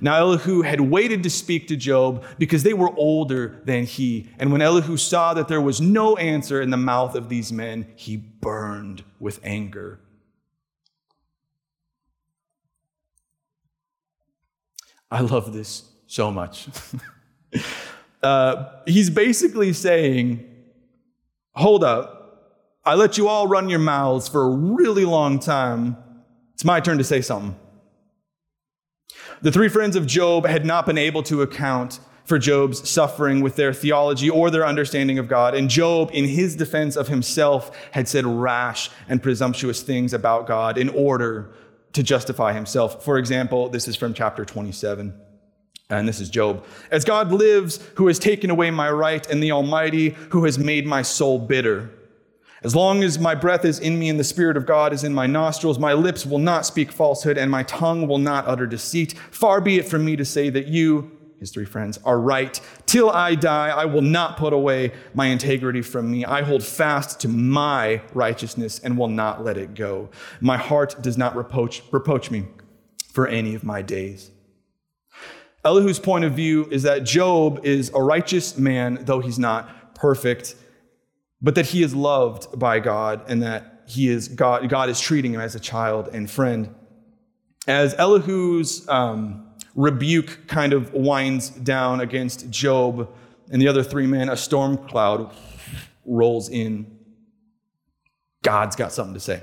Now, 0.01 0.16
Elihu 0.16 0.62
had 0.62 0.81
waited 0.81 1.22
to 1.25 1.29
speak 1.29 1.68
to 1.68 1.77
Job 1.77 2.25
because 2.38 2.62
they 2.62 2.72
were 2.72 2.96
older 2.96 3.61
than 3.66 3.85
he. 3.85 4.31
And 4.38 4.53
when 4.53 4.62
Elihu 4.62 4.96
saw 4.96 5.35
that 5.35 5.49
there 5.49 5.61
was 5.61 5.83
no 5.83 6.16
answer 6.16 6.62
in 6.62 6.70
the 6.70 6.79
mouth 6.79 7.14
of 7.14 7.29
these 7.29 7.53
men, 7.53 7.92
he 7.94 8.16
burned 8.16 9.05
with 9.20 9.38
anger. 9.44 10.01
I 15.11 15.21
love 15.21 15.53
this 15.53 15.85
so 16.07 16.31
much. 16.31 16.69
uh, 18.23 18.64
he's 18.87 19.11
basically 19.11 19.73
saying, 19.73 20.53
Hold 21.55 21.85
up. 21.85 22.12
I 22.85 22.95
let 22.95 23.16
you 23.16 23.29
all 23.29 23.49
run 23.49 23.69
your 23.69 23.79
mouths 23.79 24.29
for 24.29 24.42
a 24.42 24.51
really 24.51 25.05
long 25.05 25.38
time. 25.38 25.97
It's 26.55 26.64
my 26.64 26.81
turn 26.81 26.99
to 26.99 27.05
say 27.05 27.21
something. 27.21 27.57
The 29.42 29.51
three 29.51 29.69
friends 29.69 29.97
of 29.97 30.07
Job 30.07 30.47
had 30.47 30.64
not 30.64 30.87
been 30.87 30.99
able 30.99 31.23
to 31.25 31.42
account 31.42 32.01
for 32.25 32.38
Job's 32.38 32.88
suffering 32.88 33.40
with 33.40 33.57
their 33.57 33.73
theology 33.73 34.29
or 34.29 34.51
their 34.51 34.66
understanding 34.66 35.19
of 35.19 35.29
God. 35.29 35.55
And 35.55 35.71
Job, 35.71 36.11
in 36.12 36.27
his 36.27 36.57
defense 36.57 36.97
of 36.97 37.09
himself, 37.09 37.71
had 37.92 38.09
said 38.09 38.27
rash 38.27 38.90
and 39.09 39.23
presumptuous 39.23 39.83
things 39.83 40.12
about 40.12 40.47
God 40.47 40.77
in 40.77 40.88
order 40.88 41.51
to 41.97 42.03
justify 42.03 42.53
himself. 42.53 43.03
For 43.03 43.19
example, 43.19 43.71
this 43.71 43.89
is 43.89 43.97
from 43.97 44.13
chapter 44.13 44.45
27. 44.45 45.19
And 45.89 46.07
this 46.07 46.21
is 46.21 46.29
Job. 46.29 46.65
As 46.91 47.05
God 47.05 47.33
lives, 47.33 47.81
who 47.95 48.07
has 48.09 48.19
taken 48.19 48.51
away 48.51 48.71
my 48.71 48.91
right, 48.91 49.27
and 49.31 49.43
the 49.43 49.53
Almighty, 49.53 50.11
who 50.31 50.45
has 50.45 50.59
made 50.59 50.87
my 50.87 51.01
soul 51.01 51.39
bitter. 51.39 51.91
As 52.63 52.77
long 52.77 53.03
as 53.03 53.19
my 53.19 53.35
breath 53.35 53.65
is 53.65 53.79
in 53.79 53.99
me 53.99 54.11
and 54.11 54.21
the 54.21 54.25
Spirit 54.25 54.59
of 54.59 54.67
God 54.67 54.93
is 54.93 55.05
in 55.05 55.15
my 55.15 55.27
nostrils, 55.27 55.79
my 55.79 55.95
lips 55.95 56.27
will 56.27 56.39
not 56.39 56.67
speak 56.67 56.93
falsehood, 56.93 57.39
and 57.39 57.51
my 57.51 57.63
tongue 57.63 58.07
will 58.07 58.19
not 58.19 58.47
utter 58.47 58.67
deceit. 58.67 59.15
Far 59.31 59.63
be 59.63 59.79
it 59.79 59.89
from 59.89 60.05
me 60.05 60.17
to 60.17 60.25
say 60.25 60.51
that 60.51 60.67
you, 60.67 61.16
his 61.38 61.51
three 61.51 61.64
friends, 61.64 61.99
are 62.05 62.18
right. 62.18 62.61
Till 62.87 63.11
I 63.11 63.35
die, 63.35 63.68
I 63.68 63.85
will 63.85 64.03
not 64.03 64.37
put 64.37 64.53
away 64.53 64.92
my 65.14 65.27
integrity 65.27 65.83
from 65.83 66.11
me. 66.11 66.25
I 66.25 66.42
hold 66.42 66.62
fast 66.62 67.20
to 67.20 67.29
my 67.29 68.01
righteousness 68.14 68.79
and 68.79 68.96
will 68.96 69.09
not 69.09 69.44
let 69.44 69.57
it 69.57 69.75
go. 69.75 70.09
My 70.40 70.57
heart 70.57 70.96
does 71.03 71.18
not 71.18 71.37
reproach, 71.37 71.83
reproach 71.90 72.31
me 72.31 72.46
for 73.12 73.27
any 73.27 73.55
of 73.55 73.64
my 73.64 73.83
days. 73.83 74.31
Elihu's 75.64 75.99
point 75.99 76.25
of 76.25 76.33
view 76.33 76.68
is 76.70 76.85
that 76.85 77.05
Job 77.05 77.61
is 77.64 77.90
a 77.92 78.03
righteous 78.03 78.57
man, 78.57 79.01
though 79.03 79.20
he's 79.20 79.38
not 79.38 79.94
perfect, 79.94 80.55
but 81.42 81.55
that 81.57 81.66
he 81.66 81.83
is 81.83 81.94
loved 81.94 82.59
by 82.59 82.79
God 82.79 83.22
and 83.29 83.42
that 83.42 83.83
he 83.88 84.09
is 84.09 84.29
God, 84.29 84.68
God 84.68 84.88
is 84.88 85.01
treating 85.01 85.35
him 85.35 85.40
as 85.40 85.55
a 85.55 85.61
child 85.61 86.09
and 86.12 86.31
friend. 86.31 86.75
As 87.66 87.94
Elihu's 87.94 88.88
um, 88.88 89.46
rebuke 89.77 90.49
kind 90.49 90.73
of 90.73 90.93
winds 90.93 91.51
down 91.51 92.01
against 92.01 92.51
Job 92.51 93.09
and 93.51 93.62
the 93.62 93.69
other 93.69 93.85
three 93.85 94.07
men, 94.07 94.29
a 94.29 94.37
storm 94.37 94.77
cloud 94.77 95.33
rolls 96.05 96.49
in. 96.49 96.99
God's 98.43 98.75
got 98.75 98.93
something 98.93 99.15
to 99.15 99.21
say. 99.21 99.43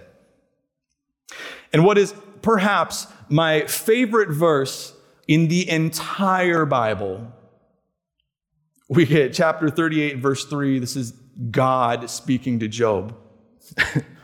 And 1.71 1.85
what 1.85 1.97
is 1.97 2.13
perhaps 2.41 3.07
my 3.29 3.61
favorite 3.61 4.29
verse 4.29 4.93
in 5.27 5.47
the 5.47 5.69
entire 5.69 6.65
Bible, 6.65 7.31
we 8.89 9.05
get 9.05 9.33
chapter 9.33 9.69
38, 9.69 10.17
verse 10.17 10.45
3. 10.45 10.79
This 10.79 10.95
is 10.95 11.11
God 11.51 12.09
speaking 12.09 12.59
to 12.59 12.67
Job. 12.67 13.15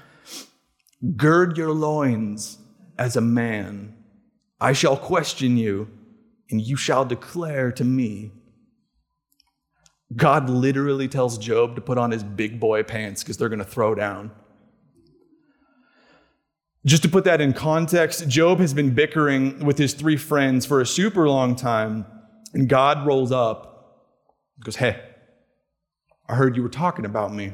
Gird 1.16 1.58
your 1.58 1.72
loins 1.72 2.58
as 2.98 3.16
a 3.16 3.22
man. 3.22 3.96
I 4.60 4.74
shall 4.74 4.98
question 4.98 5.56
you 5.56 5.90
and 6.50 6.62
you 6.62 6.76
shall 6.76 7.06
declare 7.06 7.72
to 7.72 7.84
me. 7.84 8.32
God 10.16 10.50
literally 10.50 11.08
tells 11.08 11.38
Job 11.38 11.76
to 11.76 11.82
put 11.82 11.98
on 11.98 12.12
his 12.12 12.24
big 12.24 12.60
boy 12.60 12.84
pants 12.84 13.24
because 13.24 13.38
they're 13.38 13.50
going 13.50 13.60
to 13.60 13.66
throw 13.66 13.94
down. 13.94 14.32
Just 16.86 17.04
to 17.04 17.10
put 17.10 17.26
that 17.26 17.42
in 17.42 17.54
context, 17.54 18.28
Job 18.28 18.60
has 18.60 18.74
been 18.74 18.96
bickering 18.96 19.66
with 19.66 19.78
his 19.78 19.94
three 19.94 20.18
friends 20.18 20.66
for 20.66 20.82
a 20.82 20.86
super 20.86 21.28
long 21.28 21.56
time, 21.56 22.06
and 22.54 22.68
God 22.68 23.06
rolls 23.06 23.32
up 23.32 24.06
and 24.56 24.66
goes, 24.66 24.78
Hey, 24.78 25.00
I 26.28 26.36
heard 26.36 26.56
you 26.56 26.64
were 26.64 26.70
talking 26.70 27.06
about 27.06 27.34
me. 27.34 27.54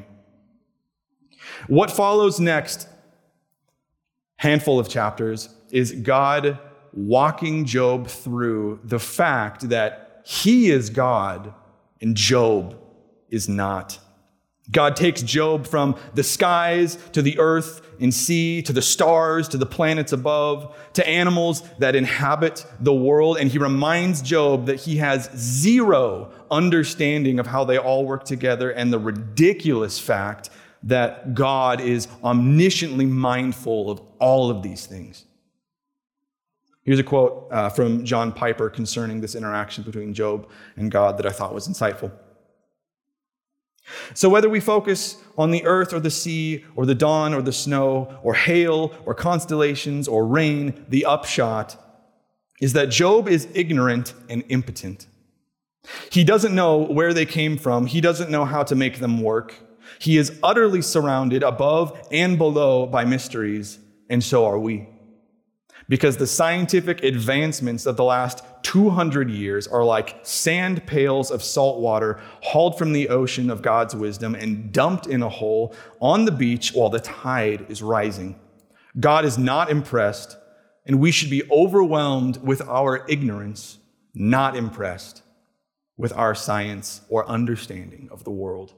What 1.66 1.90
follows 1.90 2.38
next, 2.38 2.88
handful 4.36 4.78
of 4.78 4.88
chapters, 4.88 5.48
is 5.70 5.92
God 5.92 6.58
walking 6.96 7.64
Job 7.66 8.08
through 8.08 8.80
the 8.82 8.98
fact 8.98 9.68
that 9.68 10.22
he 10.24 10.70
is 10.70 10.90
God 10.90 11.54
and 12.00 12.16
Job 12.16 12.76
is 13.30 13.48
not. 13.48 13.98
God 14.70 14.96
takes 14.96 15.22
Job 15.22 15.66
from 15.66 15.94
the 16.14 16.24
skies 16.24 16.96
to 17.12 17.22
the 17.22 17.38
earth 17.38 17.82
and 18.00 18.12
sea 18.12 18.62
to 18.62 18.72
the 18.72 18.82
stars 18.82 19.48
to 19.48 19.58
the 19.58 19.66
planets 19.66 20.12
above 20.12 20.76
to 20.94 21.06
animals 21.06 21.62
that 21.78 21.94
inhabit 21.94 22.66
the 22.80 22.92
world. 22.92 23.38
And 23.38 23.50
he 23.50 23.58
reminds 23.58 24.22
Job 24.22 24.66
that 24.66 24.80
he 24.80 24.96
has 24.96 25.30
zero 25.36 26.32
understanding 26.50 27.38
of 27.38 27.46
how 27.46 27.64
they 27.64 27.78
all 27.78 28.04
work 28.04 28.24
together 28.24 28.70
and 28.70 28.92
the 28.92 28.98
ridiculous 28.98 30.00
fact 30.00 30.50
that 30.82 31.34
God 31.34 31.80
is 31.80 32.06
omnisciently 32.22 33.08
mindful 33.08 33.90
of 33.90 34.00
all 34.18 34.50
of 34.50 34.62
these 34.62 34.86
things. 34.86 35.24
Here's 36.86 37.00
a 37.00 37.02
quote 37.02 37.48
uh, 37.50 37.68
from 37.68 38.04
John 38.04 38.30
Piper 38.30 38.70
concerning 38.70 39.20
this 39.20 39.34
interaction 39.34 39.82
between 39.82 40.14
Job 40.14 40.48
and 40.76 40.88
God 40.88 41.18
that 41.18 41.26
I 41.26 41.30
thought 41.30 41.52
was 41.52 41.66
insightful. 41.66 42.12
So, 44.14 44.28
whether 44.28 44.48
we 44.48 44.60
focus 44.60 45.16
on 45.36 45.50
the 45.50 45.64
earth 45.64 45.92
or 45.92 45.98
the 45.98 46.12
sea 46.12 46.64
or 46.76 46.86
the 46.86 46.94
dawn 46.94 47.34
or 47.34 47.42
the 47.42 47.52
snow 47.52 48.16
or 48.22 48.34
hail 48.34 48.94
or 49.04 49.14
constellations 49.14 50.06
or 50.06 50.26
rain, 50.26 50.86
the 50.88 51.04
upshot 51.04 51.76
is 52.60 52.72
that 52.74 52.88
Job 52.88 53.28
is 53.28 53.48
ignorant 53.52 54.14
and 54.28 54.44
impotent. 54.48 55.06
He 56.10 56.22
doesn't 56.22 56.54
know 56.54 56.78
where 56.78 57.12
they 57.12 57.26
came 57.26 57.58
from, 57.58 57.86
he 57.86 58.00
doesn't 58.00 58.30
know 58.30 58.44
how 58.44 58.62
to 58.62 58.76
make 58.76 59.00
them 59.00 59.22
work. 59.22 59.56
He 59.98 60.18
is 60.18 60.38
utterly 60.42 60.82
surrounded 60.82 61.42
above 61.42 62.08
and 62.12 62.38
below 62.38 62.86
by 62.86 63.04
mysteries, 63.04 63.78
and 64.08 64.22
so 64.22 64.46
are 64.46 64.58
we 64.58 64.88
because 65.88 66.16
the 66.16 66.26
scientific 66.26 67.02
advancements 67.02 67.86
of 67.86 67.96
the 67.96 68.04
last 68.04 68.44
200 68.62 69.30
years 69.30 69.68
are 69.68 69.84
like 69.84 70.18
sand 70.22 70.84
pails 70.86 71.30
of 71.30 71.42
salt 71.42 71.80
water 71.80 72.20
hauled 72.42 72.76
from 72.76 72.92
the 72.92 73.08
ocean 73.08 73.50
of 73.50 73.62
God's 73.62 73.94
wisdom 73.94 74.34
and 74.34 74.72
dumped 74.72 75.06
in 75.06 75.22
a 75.22 75.28
hole 75.28 75.74
on 76.00 76.24
the 76.24 76.32
beach 76.32 76.72
while 76.72 76.90
the 76.90 77.00
tide 77.00 77.66
is 77.68 77.82
rising. 77.82 78.38
God 78.98 79.24
is 79.24 79.38
not 79.38 79.70
impressed, 79.70 80.36
and 80.86 80.98
we 80.98 81.12
should 81.12 81.30
be 81.30 81.48
overwhelmed 81.50 82.38
with 82.38 82.62
our 82.62 83.04
ignorance, 83.08 83.78
not 84.14 84.56
impressed 84.56 85.22
with 85.96 86.12
our 86.12 86.34
science 86.34 87.02
or 87.08 87.28
understanding 87.28 88.08
of 88.10 88.24
the 88.24 88.30
world. 88.30 88.74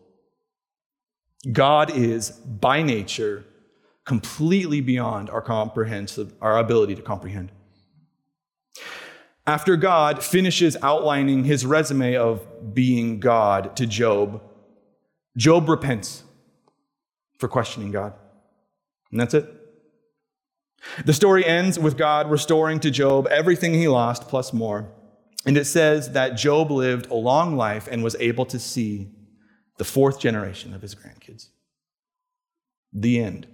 God 1.50 1.96
is, 1.96 2.30
by 2.30 2.82
nature, 2.82 3.44
completely 4.08 4.80
beyond 4.80 5.28
our 5.28 5.42
comprehensive, 5.42 6.32
our 6.40 6.58
ability 6.58 6.94
to 6.94 7.02
comprehend. 7.02 7.52
After 9.46 9.76
God 9.76 10.24
finishes 10.24 10.78
outlining 10.82 11.44
his 11.44 11.66
resume 11.66 12.16
of 12.16 12.74
being 12.74 13.20
God 13.20 13.76
to 13.76 13.86
Job, 13.86 14.42
Job 15.36 15.68
repents 15.68 16.24
for 17.38 17.48
questioning 17.48 17.92
God. 17.92 18.14
And 19.10 19.20
that's 19.20 19.34
it. 19.34 19.54
The 21.04 21.12
story 21.12 21.44
ends 21.44 21.78
with 21.78 21.98
God 21.98 22.30
restoring 22.30 22.80
to 22.80 22.90
Job 22.90 23.26
everything 23.26 23.74
he 23.74 23.88
lost 23.88 24.26
plus 24.26 24.54
more. 24.54 24.90
And 25.44 25.58
it 25.58 25.66
says 25.66 26.12
that 26.12 26.30
Job 26.30 26.70
lived 26.70 27.10
a 27.10 27.14
long 27.14 27.56
life 27.56 27.88
and 27.90 28.02
was 28.02 28.16
able 28.20 28.46
to 28.46 28.58
see 28.58 29.10
the 29.76 29.84
fourth 29.84 30.18
generation 30.18 30.72
of 30.72 30.80
his 30.80 30.94
grandkids. 30.94 31.48
The 32.90 33.20
end. 33.20 33.46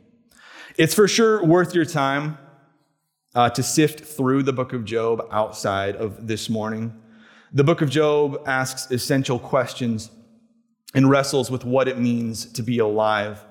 It's 0.76 0.92
for 0.92 1.06
sure 1.06 1.44
worth 1.44 1.72
your 1.72 1.84
time 1.84 2.36
uh, 3.32 3.48
to 3.50 3.62
sift 3.62 4.00
through 4.00 4.42
the 4.42 4.52
book 4.52 4.72
of 4.72 4.84
Job 4.84 5.24
outside 5.30 5.94
of 5.94 6.26
this 6.26 6.50
morning. 6.50 7.00
The 7.52 7.62
book 7.62 7.80
of 7.80 7.90
Job 7.90 8.42
asks 8.44 8.90
essential 8.90 9.38
questions 9.38 10.10
and 10.92 11.08
wrestles 11.08 11.48
with 11.48 11.64
what 11.64 11.86
it 11.86 12.00
means 12.00 12.46
to 12.46 12.62
be 12.64 12.80
alive. 12.80 13.44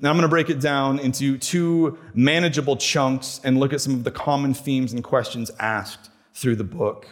Now, 0.00 0.08
I'm 0.08 0.16
going 0.16 0.22
to 0.22 0.28
break 0.28 0.48
it 0.48 0.58
down 0.58 0.98
into 0.98 1.36
two 1.36 1.98
manageable 2.14 2.78
chunks 2.78 3.42
and 3.44 3.60
look 3.60 3.74
at 3.74 3.82
some 3.82 3.92
of 3.92 4.04
the 4.04 4.10
common 4.10 4.54
themes 4.54 4.94
and 4.94 5.04
questions 5.04 5.50
asked 5.58 6.08
through 6.32 6.56
the 6.56 6.64
book. 6.64 7.06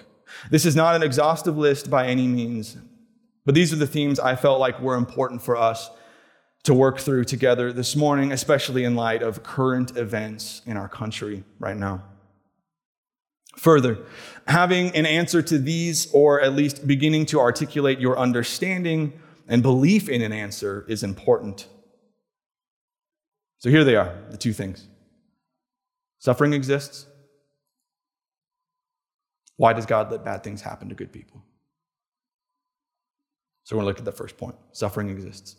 This 0.50 0.64
is 0.64 0.76
not 0.76 0.96
an 0.96 1.02
exhaustive 1.02 1.59
list 1.59 1.90
by 1.90 2.07
any 2.07 2.26
means, 2.26 2.78
but 3.44 3.54
these 3.54 3.70
are 3.74 3.76
the 3.76 3.87
themes 3.87 4.18
I 4.18 4.35
felt 4.35 4.61
like 4.61 4.81
were 4.81 4.94
important 4.94 5.42
for 5.42 5.59
us 5.59 5.90
to 6.68 6.74
work 6.74 6.98
through 6.98 7.24
together 7.24 7.72
this 7.72 7.96
morning, 7.96 8.31
especially 8.31 8.85
in 8.85 8.94
light 8.94 9.22
of 9.22 9.42
current 9.42 9.96
events 9.96 10.61
in 10.66 10.76
our 10.76 10.87
country 10.87 11.42
right 11.59 11.78
now. 11.78 12.04
Further, 13.57 13.96
having 14.46 14.94
an 14.94 15.07
answer 15.07 15.40
to 15.40 15.57
these, 15.59 16.12
or 16.12 16.42
at 16.42 16.52
least 16.52 16.87
beginning 16.87 17.24
to 17.26 17.40
articulate 17.40 18.00
your 18.00 18.18
understanding 18.18 19.18
and 19.48 19.62
belief 19.62 20.11
in 20.11 20.20
an 20.20 20.31
answer, 20.31 20.85
is 20.88 21.02
important. 21.02 21.68
So 23.61 23.70
here 23.70 23.83
they 23.83 23.96
are 23.96 24.14
the 24.31 24.37
two 24.37 24.52
things 24.52 24.87
suffering 26.18 26.52
exists. 26.52 27.07
Why 29.57 29.72
does 29.72 29.87
God 29.87 30.12
let 30.12 30.22
bad 30.22 30.44
things 30.44 30.61
happen 30.61 30.90
to 30.90 30.94
good 30.94 31.14
people? 31.14 31.42
So 33.64 33.74
we're 33.74 33.85
going 33.85 33.94
to 33.94 34.00
look 34.00 34.00
at 34.00 34.04
the 34.04 34.12
first 34.12 34.37
point 34.37 34.57
suffering 34.72 35.09
exists. 35.09 35.57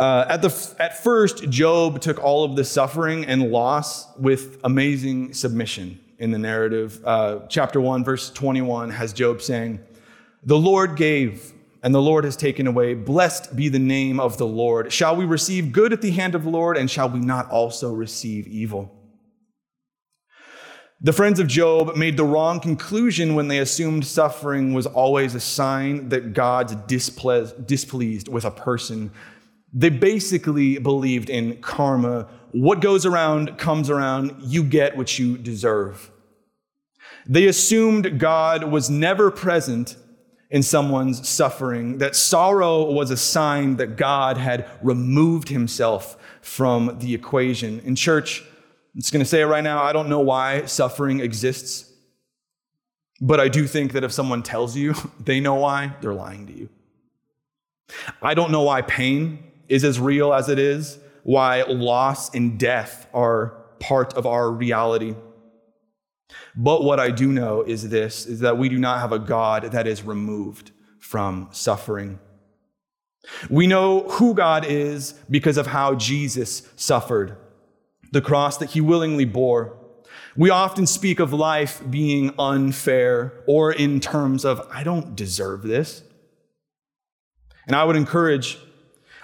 Uh, 0.00 0.24
at, 0.30 0.40
the, 0.40 0.74
at 0.78 1.02
first, 1.02 1.50
Job 1.50 2.00
took 2.00 2.24
all 2.24 2.42
of 2.42 2.56
the 2.56 2.64
suffering 2.64 3.26
and 3.26 3.52
loss 3.52 4.10
with 4.16 4.58
amazing 4.64 5.34
submission 5.34 6.00
in 6.18 6.30
the 6.30 6.38
narrative. 6.38 7.02
Uh, 7.04 7.40
chapter 7.50 7.82
1, 7.82 8.02
verse 8.02 8.30
21 8.30 8.88
has 8.88 9.12
Job 9.12 9.42
saying, 9.42 9.78
The 10.42 10.56
Lord 10.56 10.96
gave, 10.96 11.52
and 11.82 11.94
the 11.94 12.00
Lord 12.00 12.24
has 12.24 12.34
taken 12.34 12.66
away. 12.66 12.94
Blessed 12.94 13.54
be 13.54 13.68
the 13.68 13.78
name 13.78 14.18
of 14.18 14.38
the 14.38 14.46
Lord. 14.46 14.90
Shall 14.90 15.16
we 15.16 15.26
receive 15.26 15.70
good 15.70 15.92
at 15.92 16.00
the 16.00 16.12
hand 16.12 16.34
of 16.34 16.44
the 16.44 16.50
Lord, 16.50 16.78
and 16.78 16.90
shall 16.90 17.10
we 17.10 17.20
not 17.20 17.50
also 17.50 17.92
receive 17.92 18.48
evil? 18.48 18.90
The 21.02 21.12
friends 21.12 21.40
of 21.40 21.46
Job 21.46 21.94
made 21.96 22.16
the 22.16 22.24
wrong 22.24 22.58
conclusion 22.60 23.34
when 23.34 23.48
they 23.48 23.58
assumed 23.58 24.06
suffering 24.06 24.72
was 24.72 24.86
always 24.86 25.34
a 25.34 25.40
sign 25.40 26.08
that 26.08 26.32
God's 26.32 26.74
displeased 26.86 28.28
with 28.28 28.46
a 28.46 28.50
person. 28.50 29.10
They 29.72 29.90
basically 29.90 30.78
believed 30.78 31.30
in 31.30 31.60
karma. 31.60 32.28
What 32.52 32.80
goes 32.80 33.06
around 33.06 33.58
comes 33.58 33.88
around. 33.88 34.36
You 34.40 34.64
get 34.64 34.96
what 34.96 35.18
you 35.18 35.38
deserve. 35.38 36.10
They 37.26 37.46
assumed 37.46 38.18
God 38.18 38.64
was 38.64 38.90
never 38.90 39.30
present 39.30 39.96
in 40.50 40.62
someone's 40.64 41.28
suffering, 41.28 41.98
that 41.98 42.16
sorrow 42.16 42.90
was 42.90 43.10
a 43.10 43.16
sign 43.16 43.76
that 43.76 43.96
God 43.96 44.36
had 44.36 44.68
removed 44.82 45.48
himself 45.48 46.16
from 46.42 46.98
the 46.98 47.14
equation. 47.14 47.78
In 47.80 47.94
church, 47.94 48.42
I'm 48.94 49.00
just 49.00 49.12
going 49.12 49.22
to 49.22 49.28
say 49.28 49.42
it 49.42 49.44
right 49.44 49.62
now. 49.62 49.82
I 49.82 49.92
don't 49.92 50.08
know 50.08 50.20
why 50.20 50.64
suffering 50.64 51.20
exists, 51.20 51.88
but 53.20 53.38
I 53.38 53.46
do 53.46 53.68
think 53.68 53.92
that 53.92 54.02
if 54.02 54.10
someone 54.10 54.42
tells 54.42 54.76
you 54.76 54.94
they 55.20 55.38
know 55.38 55.54
why, 55.54 55.94
they're 56.00 56.14
lying 56.14 56.48
to 56.48 56.52
you. 56.52 56.68
I 58.20 58.34
don't 58.34 58.50
know 58.50 58.62
why 58.62 58.82
pain 58.82 59.49
is 59.70 59.84
as 59.84 59.98
real 59.98 60.34
as 60.34 60.48
it 60.48 60.58
is, 60.58 60.98
why 61.22 61.62
loss 61.62 62.34
and 62.34 62.58
death 62.58 63.06
are 63.14 63.54
part 63.78 64.12
of 64.14 64.26
our 64.26 64.50
reality. 64.50 65.14
But 66.56 66.82
what 66.82 67.00
I 67.00 67.10
do 67.10 67.32
know 67.32 67.62
is 67.62 67.88
this 67.88 68.26
is 68.26 68.40
that 68.40 68.58
we 68.58 68.68
do 68.68 68.78
not 68.78 69.00
have 69.00 69.12
a 69.12 69.18
God 69.18 69.64
that 69.64 69.86
is 69.86 70.02
removed 70.02 70.72
from 70.98 71.48
suffering. 71.52 72.18
We 73.48 73.66
know 73.66 74.08
who 74.08 74.34
God 74.34 74.64
is 74.66 75.14
because 75.30 75.56
of 75.56 75.68
how 75.68 75.94
Jesus 75.94 76.68
suffered 76.76 77.36
the 78.12 78.20
cross 78.20 78.58
that 78.58 78.70
he 78.70 78.80
willingly 78.80 79.24
bore. 79.24 79.76
We 80.36 80.50
often 80.50 80.86
speak 80.86 81.20
of 81.20 81.32
life 81.32 81.82
being 81.88 82.34
unfair 82.38 83.32
or 83.46 83.72
in 83.72 84.00
terms 84.00 84.44
of, 84.44 84.66
I 84.72 84.82
don't 84.82 85.14
deserve 85.14 85.62
this. 85.62 86.02
And 87.66 87.76
I 87.76 87.84
would 87.84 87.96
encourage 87.96 88.58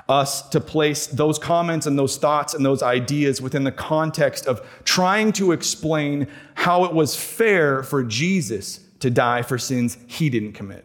us 0.09 0.49
to 0.51 0.61
place 0.61 1.07
those 1.09 1.39
comments 1.39 1.87
and 1.87 1.99
those 1.99 2.17
thoughts 2.17 2.55
and 2.55 2.65
those 2.65 2.83
ideas 2.83 3.41
within 3.41 3.65
the 3.65 3.73
context 3.73 4.47
of 4.47 4.65
trying 4.85 5.33
to 5.33 5.53
explain 5.53 6.29
how 6.55 6.85
it 6.85 6.93
was 6.93 7.17
fair 7.17 7.83
for 7.83 8.05
Jesus 8.05 8.81
to 9.01 9.11
die 9.11 9.43
for 9.43 9.59
sins 9.59 9.99
he 10.07 10.31
didn't 10.31 10.53
commit. 10.53 10.85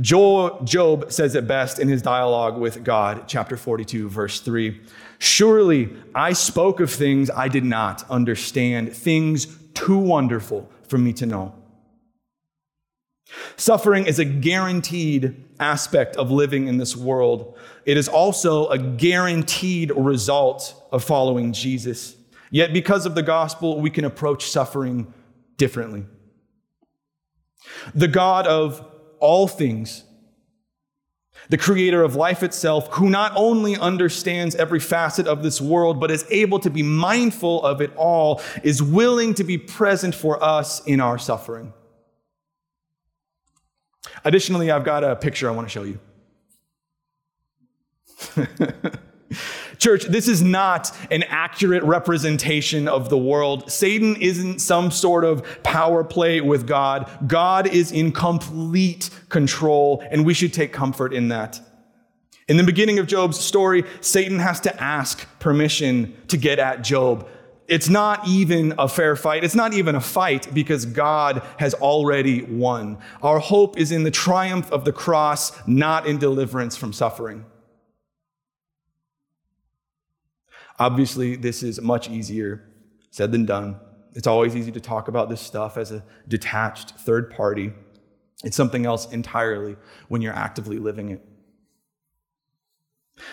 Job 0.00 1.10
says 1.10 1.34
it 1.34 1.48
best 1.48 1.78
in 1.78 1.88
his 1.88 2.00
dialogue 2.00 2.58
with 2.58 2.84
God, 2.84 3.24
chapter 3.26 3.56
42, 3.56 4.08
verse 4.08 4.40
3. 4.40 4.80
Surely 5.18 5.90
I 6.14 6.32
spoke 6.32 6.80
of 6.80 6.92
things 6.92 7.28
I 7.30 7.48
did 7.48 7.64
not 7.64 8.08
understand, 8.08 8.94
things 8.94 9.46
too 9.74 9.98
wonderful 9.98 10.70
for 10.86 10.98
me 10.98 11.12
to 11.14 11.26
know. 11.26 11.54
Suffering 13.56 14.06
is 14.06 14.20
a 14.20 14.24
guaranteed 14.24 15.43
aspect 15.60 16.16
of 16.16 16.30
living 16.30 16.68
in 16.68 16.78
this 16.78 16.96
world. 16.96 17.56
It 17.84 17.96
is 17.96 18.08
also 18.08 18.68
a 18.68 18.78
guaranteed 18.78 19.92
result 19.94 20.74
of 20.92 21.04
following 21.04 21.52
Jesus. 21.52 22.16
Yet, 22.50 22.72
because 22.72 23.06
of 23.06 23.14
the 23.14 23.22
gospel, 23.22 23.80
we 23.80 23.90
can 23.90 24.04
approach 24.04 24.48
suffering 24.48 25.12
differently. 25.56 26.06
The 27.94 28.08
God 28.08 28.46
of 28.46 28.86
all 29.20 29.48
things, 29.48 30.04
the 31.48 31.58
creator 31.58 32.02
of 32.02 32.14
life 32.14 32.42
itself, 32.42 32.88
who 32.92 33.10
not 33.10 33.32
only 33.34 33.76
understands 33.76 34.54
every 34.54 34.80
facet 34.80 35.26
of 35.26 35.42
this 35.42 35.60
world, 35.60 36.00
but 36.00 36.10
is 36.10 36.24
able 36.30 36.58
to 36.60 36.70
be 36.70 36.82
mindful 36.82 37.64
of 37.64 37.80
it 37.80 37.90
all, 37.96 38.40
is 38.62 38.82
willing 38.82 39.34
to 39.34 39.44
be 39.44 39.58
present 39.58 40.14
for 40.14 40.42
us 40.42 40.84
in 40.86 41.00
our 41.00 41.18
suffering. 41.18 41.72
Additionally, 44.24 44.70
I've 44.70 44.84
got 44.84 45.04
a 45.04 45.16
picture 45.16 45.48
I 45.48 45.52
want 45.52 45.68
to 45.68 45.72
show 45.72 45.84
you. 45.84 45.98
Church, 49.78 50.04
this 50.04 50.28
is 50.28 50.40
not 50.42 50.96
an 51.10 51.24
accurate 51.24 51.82
representation 51.82 52.88
of 52.88 53.10
the 53.10 53.18
world. 53.18 53.70
Satan 53.70 54.16
isn't 54.16 54.60
some 54.60 54.90
sort 54.90 55.24
of 55.24 55.62
power 55.62 56.04
play 56.04 56.40
with 56.40 56.66
God. 56.66 57.10
God 57.26 57.66
is 57.66 57.92
in 57.92 58.12
complete 58.12 59.10
control, 59.28 60.02
and 60.10 60.24
we 60.24 60.32
should 60.32 60.54
take 60.54 60.72
comfort 60.72 61.12
in 61.12 61.28
that. 61.28 61.60
In 62.46 62.56
the 62.56 62.64
beginning 62.64 62.98
of 62.98 63.06
Job's 63.06 63.38
story, 63.38 63.84
Satan 64.00 64.38
has 64.38 64.60
to 64.60 64.82
ask 64.82 65.26
permission 65.38 66.14
to 66.28 66.36
get 66.36 66.58
at 66.58 66.82
Job. 66.82 67.28
It's 67.66 67.88
not 67.88 68.28
even 68.28 68.74
a 68.78 68.88
fair 68.88 69.16
fight. 69.16 69.42
It's 69.42 69.54
not 69.54 69.72
even 69.72 69.94
a 69.94 70.00
fight 70.00 70.52
because 70.52 70.84
God 70.84 71.42
has 71.58 71.72
already 71.74 72.42
won. 72.42 72.98
Our 73.22 73.38
hope 73.38 73.78
is 73.78 73.90
in 73.90 74.02
the 74.02 74.10
triumph 74.10 74.70
of 74.70 74.84
the 74.84 74.92
cross, 74.92 75.52
not 75.66 76.06
in 76.06 76.18
deliverance 76.18 76.76
from 76.76 76.92
suffering. 76.92 77.46
Obviously, 80.78 81.36
this 81.36 81.62
is 81.62 81.80
much 81.80 82.10
easier 82.10 82.68
said 83.10 83.30
than 83.30 83.46
done. 83.46 83.76
It's 84.14 84.26
always 84.26 84.56
easy 84.56 84.72
to 84.72 84.80
talk 84.80 85.06
about 85.06 85.28
this 85.28 85.40
stuff 85.40 85.76
as 85.76 85.92
a 85.92 86.02
detached 86.26 86.90
third 86.90 87.30
party. 87.30 87.72
It's 88.42 88.56
something 88.56 88.84
else 88.84 89.10
entirely 89.12 89.76
when 90.08 90.20
you're 90.20 90.34
actively 90.34 90.78
living 90.78 91.10
it. 91.10 91.24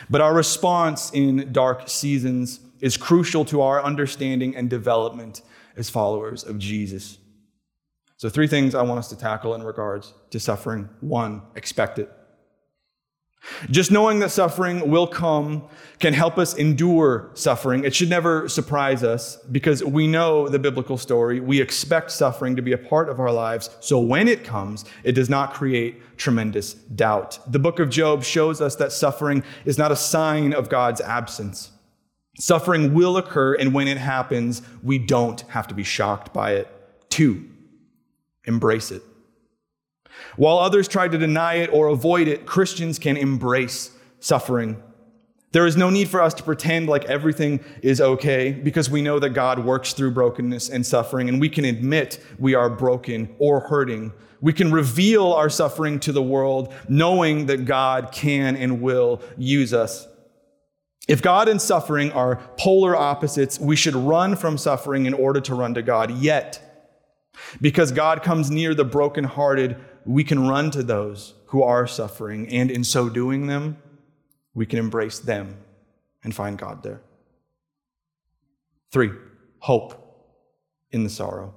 But 0.10 0.22
our 0.22 0.34
response 0.34 1.12
in 1.14 1.52
dark 1.52 1.90
seasons 1.90 2.60
is 2.82 2.98
crucial 2.98 3.46
to 3.46 3.62
our 3.62 3.82
understanding 3.82 4.56
and 4.56 4.70
development 4.70 5.42
as 5.78 5.90
followers 5.90 6.44
of 6.44 6.60
Jesus. 6.60 7.18
So, 8.18 8.30
three 8.30 8.48
things 8.48 8.76
I 8.76 8.84
want 8.84 9.00
us 9.00 9.10
to 9.10 9.18
tackle 9.18 9.56
in 9.56 9.64
regards 9.64 10.14
to 10.30 10.40
suffering. 10.40 10.90
One, 11.00 11.42
expect 11.56 11.98
it. 11.98 12.12
Just 13.72 13.92
knowing 13.92 14.20
that 14.20 14.30
suffering 14.30 14.90
will 14.90 15.08
come 15.08 15.68
can 16.00 16.14
help 16.14 16.38
us 16.38 16.54
endure 16.56 17.32
suffering. 17.34 17.84
It 17.84 17.96
should 17.96 18.10
never 18.10 18.48
surprise 18.48 19.04
us 19.04 19.38
because 19.52 19.84
we 19.84 20.06
know 20.06 20.48
the 20.48 20.60
biblical 20.60 20.98
story. 20.98 21.40
We 21.40 21.60
expect 21.60 22.12
suffering 22.12 22.56
to 22.56 22.62
be 22.62 22.74
a 22.74 22.78
part 22.78 23.10
of 23.10 23.20
our 23.20 23.32
lives. 23.32 23.76
So 23.80 24.00
when 24.00 24.28
it 24.28 24.44
comes, 24.44 24.86
it 25.04 25.14
does 25.14 25.30
not 25.30 25.54
create 25.54 26.18
tremendous 26.18 26.74
doubt. 26.74 27.40
The 27.52 27.60
book 27.60 27.80
of 27.80 27.90
Job 27.90 28.24
shows 28.24 28.62
us 28.62 28.76
that 28.76 28.92
suffering 28.92 29.44
is 29.66 29.78
not 29.80 29.92
a 29.92 29.96
sign 29.96 30.54
of 30.54 30.70
God's 30.70 31.02
absence. 31.02 31.72
Suffering 32.38 32.94
will 32.94 33.18
occur, 33.18 33.56
and 33.56 33.74
when 33.74 33.88
it 33.88 33.98
happens, 33.98 34.62
we 34.82 34.98
don't 34.98 35.42
have 35.50 35.68
to 35.68 35.76
be 35.76 35.84
shocked 35.84 36.34
by 36.34 36.54
it. 36.54 36.68
Two, 37.10 37.46
embrace 38.46 38.92
it. 38.92 39.04
While 40.38 40.60
others 40.60 40.88
try 40.88 41.08
to 41.08 41.18
deny 41.18 41.56
it 41.56 41.70
or 41.74 41.88
avoid 41.88 42.28
it, 42.28 42.46
Christians 42.46 43.00
can 43.00 43.18
embrace 43.18 43.92
suffering. 44.20 44.82
There 45.52 45.66
is 45.66 45.76
no 45.76 45.90
need 45.90 46.08
for 46.08 46.22
us 46.22 46.34
to 46.36 46.44
pretend 46.44 46.88
like 46.88 47.04
everything 47.06 47.60
is 47.82 48.00
okay 48.00 48.54
because 48.54 48.90
we 48.90 49.02
know 49.02 49.20
that 49.20 49.32
God 49.32 49.60
works 49.66 49.92
through 49.92 50.12
brokenness 50.12 50.70
and 50.70 50.86
suffering, 50.86 51.28
and 51.28 51.42
we 51.42 51.50
can 51.50 51.66
admit 51.66 52.24
we 52.40 52.56
are 52.56 52.70
broken 52.70 53.36
or 53.38 53.60
hurting. 53.60 54.14
We 54.40 54.54
can 54.54 54.72
reveal 54.72 55.34
our 55.34 55.50
suffering 55.50 56.00
to 56.02 56.14
the 56.14 56.24
world, 56.24 56.74
knowing 56.88 57.48
that 57.48 57.66
God 57.66 58.12
can 58.14 58.56
and 58.56 58.82
will 58.82 59.22
use 59.38 59.74
us. 59.74 60.08
If 61.08 61.22
God 61.22 61.48
and 61.48 61.62
suffering 61.62 62.12
are 62.12 62.38
polar 62.58 62.96
opposites, 62.96 63.60
we 63.60 63.76
should 63.76 63.96
run 63.96 64.36
from 64.36 64.58
suffering 64.58 65.06
in 65.06 65.14
order 65.14 65.42
to 65.42 65.56
run 65.56 65.74
to 65.74 65.82
God. 65.82 66.12
Yet, 66.12 66.90
because 67.60 67.92
God 67.92 68.24
comes 68.24 68.52
near 68.52 68.76
the 68.76 68.86
brokenhearted, 68.86 69.78
we 70.06 70.24
can 70.24 70.48
run 70.48 70.72
to 70.72 70.84
those 70.84 71.34
who 71.48 71.64
are 71.64 71.88
suffering, 71.88 72.48
and 72.50 72.72
in 72.72 72.84
so 72.84 73.10
doing 73.10 73.48
them, 73.48 73.78
we 74.54 74.66
can 74.66 74.80
embrace 74.80 75.20
them 75.20 75.58
and 76.24 76.34
find 76.36 76.58
God 76.58 76.84
there. 76.84 77.02
Three, 78.92 79.12
hope 79.60 79.98
in 80.92 81.04
the 81.04 81.10
sorrow. 81.10 81.56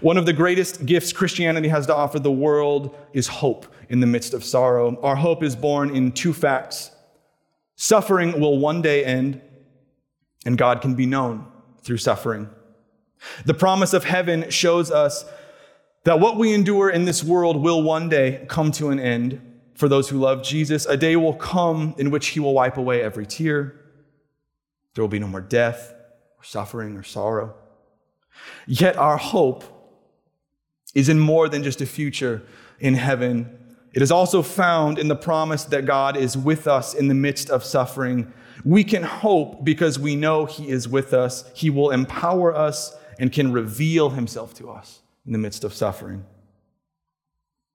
One 0.00 0.16
of 0.16 0.26
the 0.26 0.32
greatest 0.32 0.86
gifts 0.86 1.12
Christianity 1.12 1.68
has 1.68 1.86
to 1.86 1.94
offer 1.94 2.18
the 2.18 2.32
world 2.32 2.96
is 3.12 3.28
hope 3.28 3.66
in 3.88 4.00
the 4.00 4.06
midst 4.06 4.34
of 4.34 4.42
sorrow. 4.42 5.00
Our 5.02 5.16
hope 5.16 5.42
is 5.42 5.54
born 5.54 5.94
in 5.94 6.12
two 6.12 6.32
facts 6.32 6.90
suffering 7.80 8.38
will 8.40 8.58
one 8.58 8.82
day 8.82 9.04
end, 9.04 9.40
and 10.44 10.58
God 10.58 10.82
can 10.82 10.94
be 10.94 11.06
known 11.06 11.46
through 11.82 11.96
suffering. 11.98 12.50
The 13.46 13.54
promise 13.54 13.94
of 13.94 14.04
heaven 14.04 14.50
shows 14.50 14.90
us 14.90 15.24
that 16.04 16.20
what 16.20 16.36
we 16.36 16.52
endure 16.52 16.90
in 16.90 17.04
this 17.04 17.24
world 17.24 17.56
will 17.56 17.82
one 17.82 18.08
day 18.08 18.44
come 18.48 18.72
to 18.72 18.90
an 18.90 18.98
end. 19.00 19.40
for 19.78 19.88
those 19.88 20.08
who 20.08 20.18
love 20.18 20.42
Jesus. 20.42 20.86
A 20.86 20.96
day 20.96 21.14
will 21.14 21.34
come 21.34 21.94
in 21.98 22.10
which 22.10 22.28
he 22.28 22.40
will 22.40 22.52
wipe 22.52 22.76
away 22.76 23.00
every 23.00 23.24
tear. 23.24 23.80
There 24.94 25.04
will 25.04 25.08
be 25.08 25.20
no 25.20 25.28
more 25.28 25.40
death, 25.40 25.94
or 26.36 26.42
suffering, 26.42 26.96
or 26.96 27.04
sorrow. 27.04 27.54
Yet 28.66 28.96
our 28.96 29.16
hope 29.16 29.62
is 30.96 31.08
in 31.08 31.20
more 31.20 31.48
than 31.48 31.62
just 31.62 31.80
a 31.80 31.86
future 31.86 32.42
in 32.80 32.94
heaven. 32.94 33.56
It 33.98 34.02
is 34.02 34.12
also 34.12 34.42
found 34.42 34.96
in 34.96 35.08
the 35.08 35.16
promise 35.16 35.64
that 35.64 35.84
God 35.84 36.16
is 36.16 36.38
with 36.38 36.68
us 36.68 36.94
in 36.94 37.08
the 37.08 37.14
midst 37.14 37.50
of 37.50 37.64
suffering. 37.64 38.32
We 38.64 38.84
can 38.84 39.02
hope 39.02 39.64
because 39.64 39.98
we 39.98 40.14
know 40.14 40.46
He 40.46 40.68
is 40.68 40.88
with 40.88 41.12
us. 41.12 41.50
He 41.52 41.68
will 41.68 41.90
empower 41.90 42.54
us 42.54 42.96
and 43.18 43.32
can 43.32 43.50
reveal 43.50 44.10
Himself 44.10 44.54
to 44.58 44.70
us 44.70 45.00
in 45.26 45.32
the 45.32 45.38
midst 45.38 45.64
of 45.64 45.74
suffering. 45.74 46.24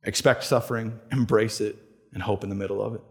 Expect 0.05 0.45
suffering, 0.45 0.97
embrace 1.11 1.59
it, 1.59 1.75
and 2.13 2.23
hope 2.23 2.45
in 2.45 2.49
the 2.49 2.55
middle 2.55 2.81
of 2.81 2.95
it. 2.95 3.01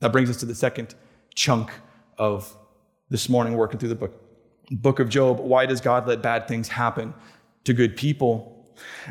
That 0.00 0.10
brings 0.10 0.28
us 0.28 0.38
to 0.38 0.44
the 0.44 0.56
second 0.56 0.96
chunk 1.36 1.70
of 2.18 2.52
this 3.10 3.28
morning 3.28 3.56
working 3.56 3.78
through 3.78 3.90
the 3.90 3.94
book, 3.94 4.20
book 4.72 4.98
of 4.98 5.08
Job. 5.08 5.38
Why 5.38 5.66
does 5.66 5.80
God 5.80 6.08
let 6.08 6.20
bad 6.20 6.48
things 6.48 6.66
happen 6.66 7.14
to 7.62 7.72
good 7.72 7.96
people? 7.96 8.59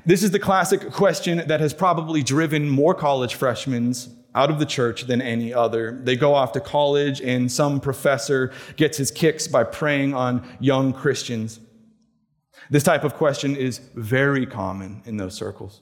This 0.06 0.24
is 0.24 0.32
the 0.32 0.40
classic 0.40 0.92
question 0.92 1.48
that 1.48 1.60
has 1.60 1.74
probably 1.74 2.24
driven 2.24 2.70
more 2.70 2.94
college 2.94 3.36
freshmen 3.36 3.94
out 4.36 4.50
of 4.50 4.60
the 4.60 4.66
church 4.66 5.04
than 5.04 5.22
any 5.22 5.54
other. 5.54 6.00
They 6.04 6.16
go 6.16 6.34
off 6.34 6.52
to 6.54 6.60
college, 6.60 7.22
and 7.22 7.52
some 7.52 7.80
professor 7.80 8.54
gets 8.76 8.98
his 8.98 9.12
kicks 9.12 9.48
by 9.48 9.64
preying 9.64 10.14
on 10.14 10.48
young 10.60 10.94
Christians. 10.94 11.60
This 12.70 12.84
type 12.84 13.04
of 13.04 13.16
question 13.16 13.56
is 13.56 13.80
very 13.96 14.46
common 14.46 15.02
in 15.06 15.18
those 15.18 15.34
circles. 15.34 15.82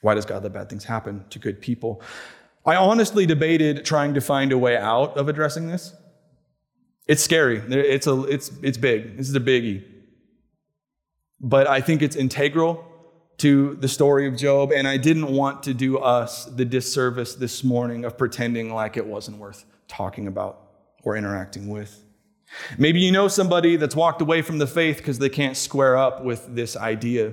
Why 0.00 0.14
does 0.14 0.24
God 0.24 0.44
let 0.44 0.52
bad 0.52 0.68
things 0.68 0.84
happen 0.84 1.24
to 1.30 1.38
good 1.40 1.60
people? 1.60 2.00
I 2.64 2.76
honestly 2.76 3.26
debated 3.26 3.84
trying 3.84 4.14
to 4.14 4.20
find 4.20 4.52
a 4.52 4.58
way 4.58 4.76
out 4.76 5.16
of 5.16 5.28
addressing 5.28 5.66
this. 5.66 5.92
It's 7.08 7.22
scary. 7.22 7.58
It's, 7.58 8.06
a, 8.06 8.22
it's, 8.24 8.52
it's 8.62 8.78
big. 8.78 9.16
This 9.16 9.28
is 9.28 9.34
a 9.34 9.40
biggie. 9.40 9.82
But 11.40 11.66
I 11.68 11.80
think 11.80 12.02
it's 12.02 12.16
integral 12.16 12.84
to 13.38 13.76
the 13.76 13.88
story 13.88 14.26
of 14.26 14.36
Job, 14.36 14.72
and 14.72 14.88
I 14.88 14.96
didn't 14.96 15.28
want 15.32 15.62
to 15.64 15.74
do 15.74 15.98
us 15.98 16.46
the 16.46 16.64
disservice 16.64 17.34
this 17.36 17.62
morning 17.62 18.04
of 18.04 18.18
pretending 18.18 18.74
like 18.74 18.96
it 18.96 19.06
wasn't 19.06 19.38
worth 19.38 19.64
talking 19.86 20.26
about 20.26 20.60
or 21.04 21.16
interacting 21.16 21.68
with. 21.68 22.04
Maybe 22.76 23.00
you 23.00 23.12
know 23.12 23.28
somebody 23.28 23.76
that's 23.76 23.94
walked 23.94 24.20
away 24.20 24.42
from 24.42 24.58
the 24.58 24.66
faith 24.66 24.96
because 24.96 25.18
they 25.18 25.28
can't 25.28 25.56
square 25.56 25.96
up 25.96 26.24
with 26.24 26.54
this 26.54 26.76
idea. 26.76 27.32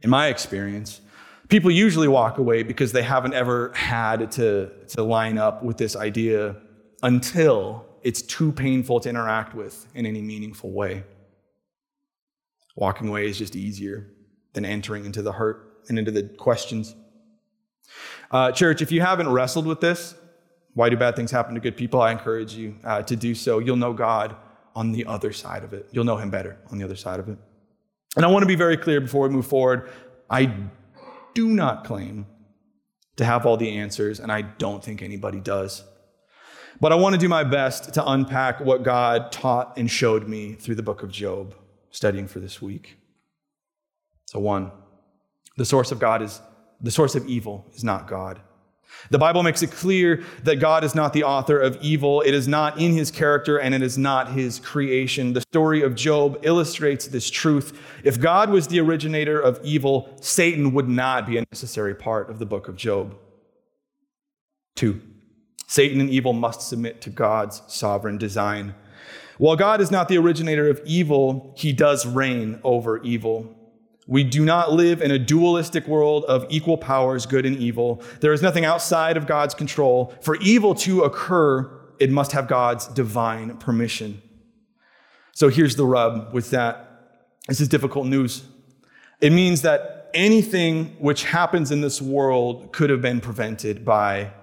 In 0.00 0.10
my 0.10 0.26
experience, 0.26 1.00
people 1.48 1.70
usually 1.70 2.08
walk 2.08 2.38
away 2.38 2.64
because 2.64 2.90
they 2.90 3.02
haven't 3.02 3.34
ever 3.34 3.72
had 3.74 4.32
to, 4.32 4.70
to 4.88 5.02
line 5.02 5.38
up 5.38 5.62
with 5.62 5.76
this 5.76 5.94
idea 5.94 6.56
until 7.02 7.84
it's 8.02 8.22
too 8.22 8.50
painful 8.50 8.98
to 9.00 9.08
interact 9.08 9.54
with 9.54 9.86
in 9.94 10.06
any 10.06 10.20
meaningful 10.20 10.72
way. 10.72 11.04
Walking 12.76 13.08
away 13.08 13.26
is 13.26 13.38
just 13.38 13.54
easier 13.54 14.08
than 14.54 14.64
entering 14.64 15.04
into 15.04 15.22
the 15.22 15.32
hurt 15.32 15.82
and 15.88 15.98
into 15.98 16.10
the 16.10 16.22
questions. 16.22 16.94
Uh, 18.30 18.50
church, 18.52 18.80
if 18.80 18.90
you 18.90 19.00
haven't 19.00 19.28
wrestled 19.28 19.66
with 19.66 19.80
this, 19.80 20.14
why 20.74 20.88
do 20.88 20.96
bad 20.96 21.16
things 21.16 21.30
happen 21.30 21.54
to 21.54 21.60
good 21.60 21.76
people? 21.76 22.00
I 22.00 22.12
encourage 22.12 22.54
you 22.54 22.76
uh, 22.84 23.02
to 23.02 23.14
do 23.16 23.34
so. 23.34 23.58
You'll 23.58 23.76
know 23.76 23.92
God 23.92 24.36
on 24.74 24.92
the 24.92 25.04
other 25.04 25.32
side 25.32 25.64
of 25.64 25.74
it. 25.74 25.88
You'll 25.92 26.04
know 26.04 26.16
Him 26.16 26.30
better 26.30 26.58
on 26.70 26.78
the 26.78 26.84
other 26.84 26.96
side 26.96 27.20
of 27.20 27.28
it. 27.28 27.38
And 28.16 28.24
I 28.24 28.28
want 28.28 28.42
to 28.42 28.46
be 28.46 28.54
very 28.54 28.76
clear 28.76 29.00
before 29.00 29.28
we 29.28 29.34
move 29.34 29.46
forward. 29.46 29.90
I 30.30 30.54
do 31.34 31.48
not 31.48 31.84
claim 31.84 32.26
to 33.16 33.24
have 33.24 33.44
all 33.44 33.58
the 33.58 33.76
answers, 33.76 34.18
and 34.18 34.32
I 34.32 34.42
don't 34.42 34.82
think 34.82 35.02
anybody 35.02 35.40
does. 35.40 35.84
But 36.80 36.92
I 36.92 36.94
want 36.94 37.14
to 37.14 37.18
do 37.18 37.28
my 37.28 37.44
best 37.44 37.92
to 37.94 38.10
unpack 38.10 38.60
what 38.60 38.82
God 38.82 39.30
taught 39.30 39.76
and 39.76 39.90
showed 39.90 40.26
me 40.26 40.54
through 40.54 40.76
the 40.76 40.82
book 40.82 41.02
of 41.02 41.10
Job 41.10 41.54
studying 41.92 42.26
for 42.26 42.40
this 42.40 42.60
week. 42.60 42.98
So, 44.26 44.40
one, 44.40 44.72
the 45.56 45.64
source 45.64 45.92
of 45.92 46.00
God 46.00 46.22
is 46.22 46.40
the 46.80 46.90
source 46.90 47.14
of 47.14 47.26
evil 47.28 47.64
is 47.74 47.84
not 47.84 48.08
God. 48.08 48.40
The 49.10 49.18
Bible 49.18 49.42
makes 49.42 49.62
it 49.62 49.70
clear 49.70 50.22
that 50.44 50.56
God 50.56 50.84
is 50.84 50.94
not 50.94 51.12
the 51.12 51.24
author 51.24 51.58
of 51.58 51.78
evil. 51.80 52.20
It 52.22 52.34
is 52.34 52.46
not 52.46 52.78
in 52.78 52.92
his 52.92 53.10
character 53.10 53.58
and 53.58 53.74
it 53.74 53.82
is 53.82 53.96
not 53.96 54.32
his 54.32 54.58
creation. 54.58 55.32
The 55.32 55.40
story 55.40 55.82
of 55.82 55.94
Job 55.94 56.38
illustrates 56.42 57.06
this 57.06 57.30
truth. 57.30 57.78
If 58.04 58.20
God 58.20 58.50
was 58.50 58.68
the 58.68 58.80
originator 58.80 59.40
of 59.40 59.60
evil, 59.62 60.14
Satan 60.20 60.72
would 60.74 60.88
not 60.88 61.26
be 61.26 61.38
a 61.38 61.44
necessary 61.50 61.94
part 61.94 62.30
of 62.30 62.38
the 62.38 62.46
book 62.46 62.68
of 62.68 62.76
Job. 62.76 63.16
Two, 64.76 65.00
Satan 65.66 66.00
and 66.00 66.10
evil 66.10 66.32
must 66.32 66.68
submit 66.68 67.00
to 67.02 67.10
God's 67.10 67.62
sovereign 67.66 68.18
design. 68.18 68.74
While 69.42 69.56
God 69.56 69.80
is 69.80 69.90
not 69.90 70.06
the 70.06 70.18
originator 70.18 70.70
of 70.70 70.80
evil, 70.84 71.52
he 71.56 71.72
does 71.72 72.06
reign 72.06 72.60
over 72.62 73.02
evil. 73.02 73.52
We 74.06 74.22
do 74.22 74.44
not 74.44 74.70
live 74.70 75.02
in 75.02 75.10
a 75.10 75.18
dualistic 75.18 75.88
world 75.88 76.24
of 76.26 76.46
equal 76.48 76.78
powers, 76.78 77.26
good 77.26 77.44
and 77.44 77.56
evil. 77.56 78.04
There 78.20 78.32
is 78.32 78.40
nothing 78.40 78.64
outside 78.64 79.16
of 79.16 79.26
God's 79.26 79.52
control. 79.52 80.14
For 80.20 80.36
evil 80.36 80.76
to 80.76 81.02
occur, 81.02 81.68
it 81.98 82.08
must 82.08 82.30
have 82.30 82.46
God's 82.46 82.86
divine 82.86 83.56
permission. 83.56 84.22
So 85.32 85.48
here's 85.48 85.74
the 85.74 85.86
rub 85.86 86.32
with 86.32 86.50
that. 86.50 87.34
This 87.48 87.60
is 87.60 87.66
difficult 87.66 88.06
news. 88.06 88.44
It 89.20 89.32
means 89.32 89.62
that 89.62 90.08
anything 90.14 90.94
which 91.00 91.24
happens 91.24 91.72
in 91.72 91.80
this 91.80 92.00
world 92.00 92.72
could 92.72 92.90
have 92.90 93.02
been 93.02 93.20
prevented 93.20 93.84
by 93.84 94.34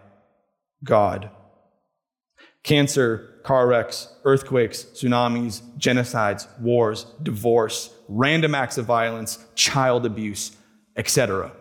God. 0.84 1.30
Cancer, 2.64 3.29
car 3.44 3.68
wrecks, 3.68 4.14
earthquakes, 4.24 4.84
tsunamis, 4.84 5.62
genocides, 5.78 6.48
wars, 6.60 7.06
divorce, 7.24 7.94
random 8.08 8.56
acts 8.56 8.78
of 8.78 8.86
violence, 8.86 9.46
child 9.56 10.06
abuse, 10.06 10.52
etc. 10.96 11.52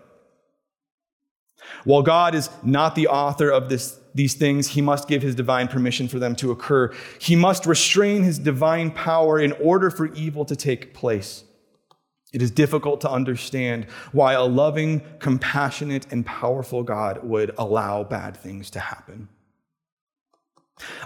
While 1.85 2.03
God 2.03 2.35
is 2.35 2.51
not 2.63 2.95
the 2.95 3.09
author 3.09 3.51
of 3.51 3.69
this, 3.69 3.99
these 4.15 4.35
things, 4.35 4.69
he 4.69 4.81
must 4.81 5.09
give 5.09 5.23
his 5.23 5.35
divine 5.35 5.69
permission 5.69 6.09
for 6.09 6.19
them 6.19 6.35
to 6.37 6.51
occur. 6.51 6.93
He 7.21 7.37
must 7.37 7.67
restrain 7.67 8.23
his 8.23 8.39
divine 8.39 8.91
power 8.91 9.39
in 9.39 9.53
order 9.53 9.91
for 9.91 10.13
evil 10.15 10.45
to 10.47 10.57
take 10.57 10.95
place. 10.95 11.45
It 12.33 12.43
is 12.43 12.51
difficult 12.51 13.01
to 13.03 13.11
understand 13.11 13.87
why 14.13 14.35
a 14.35 14.45
loving, 14.45 15.03
compassionate, 15.19 16.13
and 16.13 16.27
powerful 16.27 16.83
God 16.83 17.25
would 17.25 17.55
allow 17.57 18.05
bad 18.05 18.37
things 18.37 18.71
to 18.73 18.81
happen. 18.81 19.29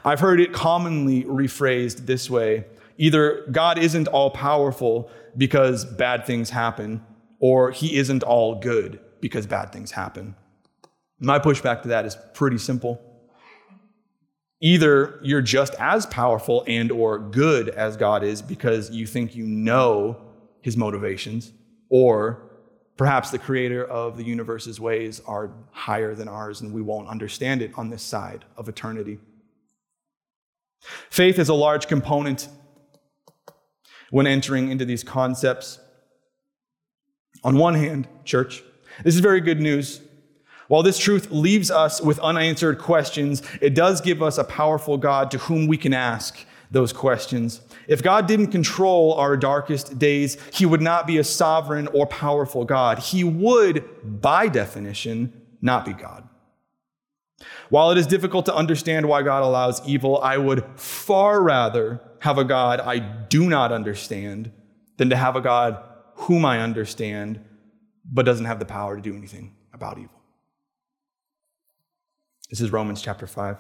I've 0.05 0.21
heard 0.21 0.41
it 0.41 0.53
commonly 0.53 1.25
rephrased 1.25 2.07
this 2.07 2.29
way 2.29 2.65
either 2.99 3.47
God 3.51 3.79
isn't 3.79 4.07
all 4.09 4.31
powerful 4.31 5.11
because 5.37 5.85
bad 5.85 6.27
things 6.27 6.51
happen, 6.51 7.05
or 7.41 7.71
he 7.71 7.97
isn't 7.97 8.23
all 8.23 8.55
good 8.57 9.01
because 9.21 9.47
bad 9.47 9.73
things 9.73 9.91
happen. 9.91 10.35
My 11.19 11.39
pushback 11.39 11.83
to 11.83 11.89
that 11.89 12.05
is 12.05 12.17
pretty 12.35 12.59
simple. 12.59 13.01
Either 14.61 15.19
you're 15.23 15.43
just 15.43 15.75
as 15.81 16.07
powerful 16.07 16.65
and 16.69 16.93
or 16.93 17.19
good 17.19 17.69
as 17.71 17.97
God 17.97 18.23
is 18.23 18.43
because 18.43 18.91
you 18.91 19.07
think 19.07 19.35
you 19.35 19.45
know 19.45 20.17
his 20.61 20.77
motivations, 20.77 21.53
or 21.89 22.43
perhaps 22.97 23.31
the 23.31 23.39
creator 23.39 23.85
of 23.85 24.17
the 24.17 24.23
universe's 24.23 24.79
ways 24.79 25.21
are 25.27 25.51
higher 25.73 26.15
than 26.15 26.29
ours 26.29 26.61
and 26.61 26.73
we 26.73 26.83
won't 26.83 27.09
understand 27.09 27.63
it 27.63 27.73
on 27.77 27.91
this 27.91 28.03
side 28.03 28.45
of 28.57 28.69
eternity. 28.69 29.19
Faith 31.11 31.39
is 31.39 31.49
a 31.49 31.55
large 31.55 31.87
component 31.87 32.49
when 34.11 34.27
entering 34.27 34.71
into 34.71 34.85
these 34.85 35.03
concepts. 35.03 35.79
On 37.45 37.57
one 37.57 37.75
hand, 37.75 38.07
church, 38.25 38.63
this 39.05 39.15
is 39.15 39.21
very 39.21 39.41
good 39.41 39.61
news. 39.61 40.01
While 40.69 40.83
this 40.83 40.99
truth 40.99 41.31
leaves 41.31 41.71
us 41.71 42.01
with 42.01 42.19
unanswered 42.21 42.79
questions, 42.79 43.43
it 43.61 43.75
does 43.75 44.01
give 44.01 44.23
us 44.23 44.39
a 44.39 44.45
powerful 44.45 44.97
God 44.97 45.31
to 45.33 45.39
whom 45.39 45.67
we 45.67 45.77
can 45.77 45.93
ask 45.93 46.45
those 46.71 46.93
questions. 46.93 47.61
If 47.89 48.03
God 48.03 48.27
didn't 48.27 48.49
control 48.49 49.15
our 49.15 49.37
darkest 49.37 49.99
days, 49.99 50.39
he 50.53 50.65
would 50.65 50.81
not 50.81 51.07
be 51.07 51.19
a 51.19 51.25
sovereign 51.25 51.89
or 51.89 52.07
powerful 52.07 52.65
God. 52.65 52.99
He 52.99 53.25
would, 53.25 53.85
by 54.23 54.49
definition, 54.49 55.43
not 55.61 55.85
be 55.85 55.93
God. 55.93 56.29
While 57.69 57.91
it 57.91 57.99
is 57.99 58.07
difficult 58.07 58.47
to 58.47 58.55
understand 58.55 59.07
why 59.07 59.23
God 59.23 59.43
allows 59.43 59.87
evil, 59.87 60.21
I 60.23 60.37
would 60.37 60.65
far 60.77 61.43
rather 61.43 62.01
have 62.21 62.39
a 62.39 62.45
God 62.45 62.81
I 62.81 62.99
do 62.99 63.49
not 63.49 63.73
understand 63.73 64.53
than 64.97 65.11
to 65.11 65.17
have 65.17 65.37
a 65.37 65.41
God 65.41 65.83
whom 66.15 66.45
I 66.45 66.61
understand 66.61 67.41
but 68.05 68.27
doesn't 68.27 68.47
have 68.47 68.59
the 68.59 68.65
power 68.65 68.97
to 68.97 69.03
do 69.03 69.17
anything 69.17 69.55
about 69.73 69.99
evil. 69.99 70.21
This 72.51 72.61
is 72.61 72.71
Romans 72.71 73.01
chapter 73.01 73.27
5. 73.27 73.59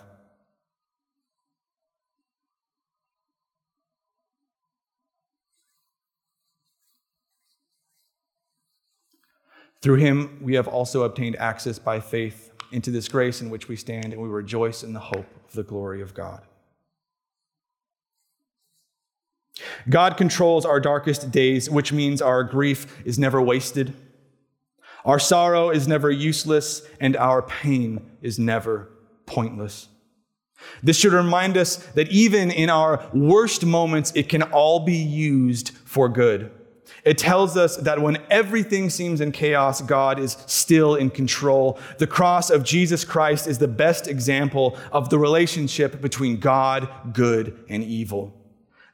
Through 9.81 9.97
him, 9.97 10.39
we 10.41 10.55
have 10.55 10.69
also 10.69 11.03
obtained 11.03 11.35
access 11.37 11.79
by 11.79 11.99
faith 11.99 12.52
into 12.73 12.91
this 12.91 13.09
grace 13.09 13.41
in 13.41 13.51
which 13.51 13.69
we 13.69 13.77
stand, 13.77 14.13
and 14.13 14.21
we 14.21 14.29
rejoice 14.29 14.83
in 14.83 14.93
the 14.93 15.01
hope 15.01 15.27
of 15.49 15.53
the 15.53 15.63
glory 15.63 16.03
of 16.03 16.15
God. 16.15 16.43
God 19.89 20.17
controls 20.17 20.65
our 20.65 20.81
darkest 20.81 21.31
days, 21.31 21.69
which 21.69 21.93
means 21.93 22.23
our 22.23 22.43
grief 22.43 23.03
is 23.05 23.19
never 23.19 23.41
wasted, 23.41 23.95
our 25.05 25.19
sorrow 25.19 25.71
is 25.71 25.89
never 25.89 26.11
useless, 26.11 26.83
and 27.01 27.17
our 27.17 27.43
pain 27.43 28.11
is 28.23 28.39
never 28.39 28.89
pointless. 29.27 29.89
This 30.83 30.97
should 30.97 31.13
remind 31.13 31.57
us 31.57 31.77
that 31.95 32.09
even 32.11 32.51
in 32.53 32.71
our 32.71 33.05
worst 33.13 33.67
moments, 33.67 34.13
it 34.15 34.29
can 34.29 34.43
all 34.43 34.85
be 34.85 34.97
used 34.97 35.71
for 35.85 36.09
good. 36.09 36.53
It 37.05 37.19
tells 37.19 37.57
us 37.57 37.77
that 37.77 38.01
when 38.01 38.19
everything 38.31 38.91
seems 38.91 39.21
in 39.21 39.33
chaos, 39.33 39.81
God 39.81 40.19
is 40.19 40.37
still 40.47 40.95
in 40.95 41.11
control. 41.11 41.79
The 41.99 42.07
cross 42.07 42.49
of 42.51 42.63
Jesus 42.63 43.05
Christ 43.05 43.47
is 43.47 43.59
the 43.59 43.69
best 43.69 44.07
example 44.07 44.79
of 44.93 45.11
the 45.11 45.19
relationship 45.19 46.01
between 46.01 46.39
God, 46.39 46.89
good, 47.13 47.65
and 47.69 47.83
evil. 47.83 48.33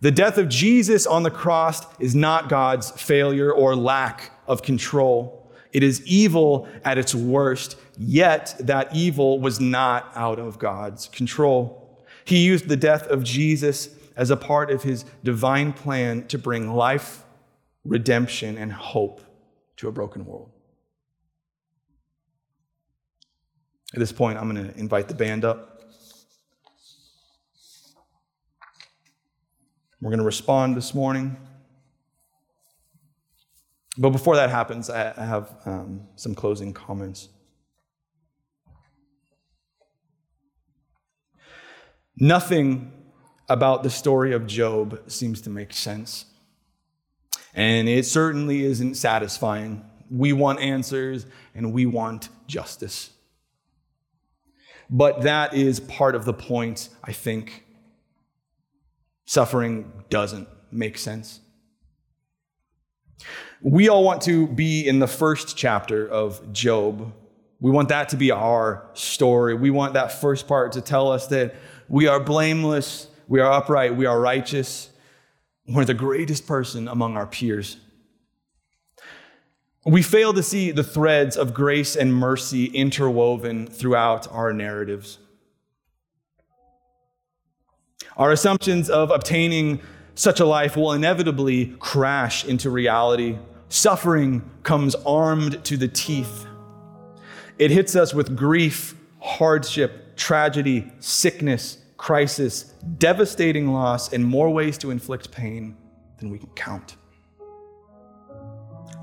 The 0.00 0.10
death 0.10 0.38
of 0.38 0.48
Jesus 0.48 1.06
on 1.06 1.22
the 1.22 1.30
cross 1.30 1.84
is 1.98 2.14
not 2.14 2.48
God's 2.48 2.90
failure 2.92 3.52
or 3.52 3.74
lack 3.74 4.30
of 4.46 4.62
control. 4.62 5.52
It 5.72 5.82
is 5.82 6.06
evil 6.06 6.68
at 6.84 6.98
its 6.98 7.14
worst, 7.14 7.76
yet 7.98 8.54
that 8.60 8.94
evil 8.94 9.38
was 9.40 9.60
not 9.60 10.10
out 10.14 10.38
of 10.38 10.58
God's 10.58 11.08
control. 11.08 12.00
He 12.24 12.44
used 12.44 12.68
the 12.68 12.76
death 12.76 13.06
of 13.08 13.24
Jesus 13.24 13.90
as 14.16 14.30
a 14.30 14.36
part 14.36 14.70
of 14.70 14.82
his 14.82 15.04
divine 15.24 15.72
plan 15.72 16.26
to 16.28 16.38
bring 16.38 16.72
life 16.72 17.24
redemption, 17.88 18.58
and 18.58 18.72
hope 18.72 19.20
to 19.76 19.88
a 19.88 19.92
broken 19.92 20.24
world. 20.24 20.50
At 23.94 24.00
this 24.00 24.12
point, 24.12 24.38
I'm 24.38 24.50
going 24.50 24.70
to 24.70 24.78
invite 24.78 25.08
the 25.08 25.14
band 25.14 25.44
up. 25.44 25.80
We're 30.00 30.10
going 30.10 30.18
to 30.18 30.24
respond 30.24 30.76
this 30.76 30.94
morning. 30.94 31.36
But 33.96 34.10
before 34.10 34.36
that 34.36 34.50
happens, 34.50 34.90
I 34.90 35.12
have 35.16 35.56
um, 35.64 36.06
some 36.14 36.34
closing 36.34 36.72
comments. 36.72 37.30
Nothing 42.20 42.92
about 43.48 43.82
the 43.82 43.90
story 43.90 44.32
of 44.34 44.46
Job 44.46 45.02
seems 45.10 45.40
to 45.42 45.50
make 45.50 45.72
sense. 45.72 46.26
And 47.54 47.88
it 47.88 48.06
certainly 48.06 48.64
isn't 48.64 48.94
satisfying. 48.94 49.84
We 50.10 50.32
want 50.32 50.60
answers 50.60 51.26
and 51.54 51.72
we 51.72 51.86
want 51.86 52.28
justice. 52.46 53.10
But 54.90 55.22
that 55.22 55.54
is 55.54 55.80
part 55.80 56.14
of 56.14 56.24
the 56.24 56.32
point, 56.32 56.88
I 57.04 57.12
think. 57.12 57.64
Suffering 59.26 59.92
doesn't 60.08 60.48
make 60.70 60.96
sense. 60.96 61.40
We 63.60 63.88
all 63.88 64.04
want 64.04 64.22
to 64.22 64.46
be 64.46 64.86
in 64.86 65.00
the 65.00 65.08
first 65.08 65.56
chapter 65.56 66.08
of 66.08 66.52
Job. 66.52 67.12
We 67.60 67.70
want 67.70 67.88
that 67.88 68.10
to 68.10 68.16
be 68.16 68.30
our 68.30 68.88
story. 68.94 69.54
We 69.54 69.70
want 69.70 69.94
that 69.94 70.12
first 70.12 70.46
part 70.46 70.72
to 70.72 70.80
tell 70.80 71.10
us 71.10 71.26
that 71.26 71.56
we 71.88 72.06
are 72.06 72.20
blameless, 72.20 73.08
we 73.26 73.40
are 73.40 73.50
upright, 73.50 73.96
we 73.96 74.06
are 74.06 74.20
righteous, 74.20 74.90
we're 75.68 75.84
the 75.84 75.94
greatest 75.94 76.46
person 76.46 76.88
among 76.88 77.16
our 77.16 77.26
peers. 77.26 77.76
We 79.84 80.02
fail 80.02 80.32
to 80.32 80.42
see 80.42 80.70
the 80.70 80.84
threads 80.84 81.36
of 81.36 81.54
grace 81.54 81.94
and 81.94 82.12
mercy 82.12 82.66
interwoven 82.66 83.66
throughout 83.66 84.30
our 84.32 84.52
narratives. 84.52 85.18
Our 88.16 88.32
assumptions 88.32 88.90
of 88.90 89.10
obtaining 89.10 89.80
such 90.14 90.40
a 90.40 90.44
life 90.44 90.76
will 90.76 90.92
inevitably 90.92 91.76
crash 91.78 92.44
into 92.44 92.70
reality. 92.70 93.38
Suffering 93.68 94.42
comes 94.62 94.94
armed 95.06 95.64
to 95.64 95.76
the 95.76 95.86
teeth. 95.86 96.46
It 97.58 97.70
hits 97.70 97.94
us 97.94 98.12
with 98.12 98.36
grief, 98.36 98.94
hardship, 99.20 100.16
tragedy, 100.16 100.90
sickness, 100.98 101.78
crisis, 101.98 102.62
devastating 102.96 103.72
loss, 103.72 104.12
and 104.12 104.24
more 104.24 104.48
ways 104.48 104.78
to 104.78 104.90
inflict 104.90 105.30
pain 105.30 105.76
than 106.18 106.30
we 106.30 106.38
can 106.38 106.48
count. 106.50 106.96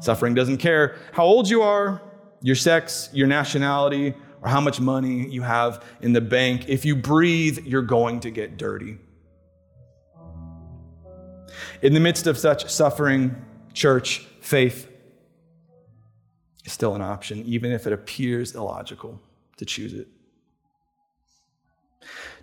Suffering 0.02 0.34
doesn't 0.34 0.58
care 0.58 0.98
how 1.12 1.24
old 1.24 1.50
you 1.50 1.62
are, 1.62 2.02
your 2.42 2.56
sex, 2.56 3.10
your 3.14 3.28
nationality, 3.28 4.16
or 4.42 4.50
how 4.50 4.62
much 4.62 4.80
money 4.80 5.28
you 5.28 5.42
have 5.42 5.84
in 6.02 6.14
the 6.14 6.22
bank. 6.22 6.68
If 6.68 6.86
you 6.86 6.96
breathe, 6.96 7.60
you're 7.66 7.82
going 7.82 8.20
to 8.22 8.32
get 8.32 8.58
dirty. 8.58 8.98
In 11.82 11.94
the 11.94 12.00
midst 12.00 12.28
of 12.28 12.38
such 12.38 12.70
suffering, 12.70 13.36
church, 13.74 14.20
faith 14.42 14.88
is 16.64 16.72
still 16.72 16.96
an 16.96 17.02
option, 17.02 17.44
even 17.46 17.72
if 17.72 17.88
it 17.88 17.94
appears 17.94 18.56
illogical 18.56 19.20
to 19.58 19.66
choose 19.66 19.94
it. 19.94 20.08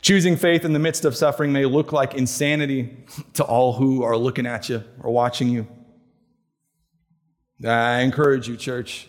Choosing 0.02 0.36
faith 0.36 0.64
in 0.64 0.72
the 0.72 0.80
midst 0.80 1.04
of 1.04 1.16
suffering 1.16 1.52
may 1.52 1.64
look 1.64 1.92
like 1.92 2.14
insanity 2.14 2.96
to 3.34 3.44
all 3.44 3.74
who 3.74 4.02
are 4.02 4.16
looking 4.16 4.46
at 4.46 4.68
you 4.68 4.82
or 5.00 5.12
watching 5.12 5.48
you. 5.48 5.68
I 7.64 8.00
encourage 8.00 8.48
you, 8.48 8.56
church, 8.56 9.06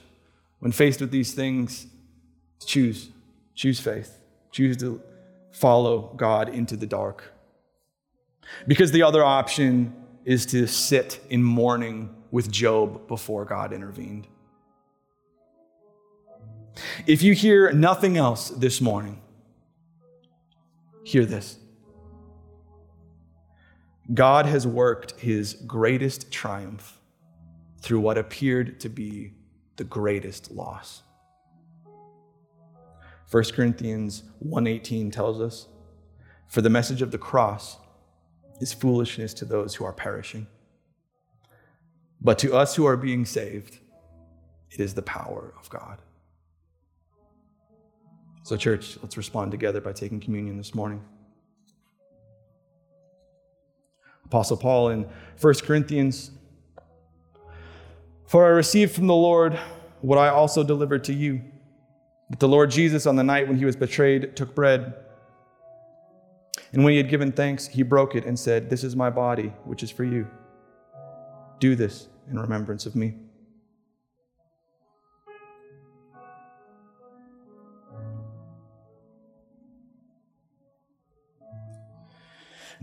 when 0.60 0.72
faced 0.72 1.02
with 1.02 1.10
these 1.10 1.34
things, 1.34 1.88
choose. 2.64 3.10
Choose 3.56 3.80
faith. 3.80 4.20
Choose 4.52 4.78
to 4.78 5.02
follow 5.52 6.14
God 6.16 6.50
into 6.50 6.78
the 6.78 6.86
dark. 6.86 7.34
Because 8.68 8.92
the 8.92 9.02
other 9.02 9.24
option 9.24 9.96
is 10.26 10.46
to 10.48 10.68
sit 10.68 11.20
in 11.32 11.42
mourning 11.42 12.16
with 12.30 12.52
Job 12.52 13.08
before 13.08 13.46
God 13.46 13.74
intervened. 13.74 14.28
If 17.08 17.24
you 17.24 17.34
hear 17.34 17.72
nothing 17.72 18.16
else 18.16 18.50
this 18.50 18.80
morning, 18.80 19.23
Hear 21.04 21.26
this 21.26 21.60
God 24.14 24.46
has 24.46 24.68
worked 24.68 25.20
his 25.20 25.54
greatest 25.54 26.32
triumph 26.32 27.00
through 27.82 28.00
what 28.00 28.18
appeared 28.18 28.80
to 28.82 28.90
be 28.90 29.34
the 29.76 29.84
greatest 29.84 30.52
loss. 30.52 31.04
1 33.30 33.54
Corinthians 33.54 34.24
1:18 34.40 35.12
tells 35.12 35.42
us, 35.42 35.68
"For 36.48 36.62
the 36.62 36.70
message 36.70 37.02
of 37.02 37.12
the 37.12 37.18
cross 37.18 37.78
is 38.60 38.74
foolishness 38.74 39.34
to 39.36 39.46
those 39.46 39.76
who 39.76 39.86
are 39.86 39.94
perishing, 39.94 40.48
but 42.22 42.38
to 42.40 42.54
us 42.54 42.76
who 42.76 42.86
are 42.86 42.98
being 42.98 43.26
saved, 43.26 43.80
it 44.70 44.80
is 44.80 44.94
the 44.94 45.02
power 45.02 45.54
of 45.60 45.70
God." 45.70 46.02
So, 48.44 48.58
church, 48.58 48.98
let's 49.02 49.16
respond 49.16 49.52
together 49.52 49.80
by 49.80 49.94
taking 49.94 50.20
communion 50.20 50.58
this 50.58 50.76
morning. 50.76 51.02
Apostle 54.26 54.58
Paul 54.58 54.90
in 54.90 55.08
1 55.40 55.54
Corinthians 55.64 56.32
For 58.28 58.46
I 58.46 58.50
received 58.50 58.94
from 58.94 59.08
the 59.08 59.16
Lord 59.16 59.58
what 60.02 60.18
I 60.18 60.28
also 60.28 60.62
delivered 60.62 61.06
to 61.06 61.14
you 61.14 61.42
that 62.30 62.42
the 62.42 62.48
Lord 62.50 62.70
Jesus, 62.70 63.06
on 63.06 63.16
the 63.16 63.24
night 63.24 63.48
when 63.48 63.58
he 63.58 63.64
was 63.64 63.78
betrayed, 63.78 64.36
took 64.36 64.54
bread. 64.54 64.94
And 66.74 66.84
when 66.84 66.92
he 66.92 66.98
had 66.98 67.08
given 67.08 67.32
thanks, 67.32 67.68
he 67.68 67.82
broke 67.84 68.14
it 68.14 68.26
and 68.26 68.38
said, 68.38 68.70
This 68.70 68.84
is 68.84 68.94
my 68.94 69.10
body, 69.10 69.54
which 69.64 69.84
is 69.84 69.92
for 69.92 70.04
you. 70.04 70.28
Do 71.60 71.76
this 71.76 72.08
in 72.30 72.38
remembrance 72.38 72.86
of 72.86 72.94
me. 72.94 73.14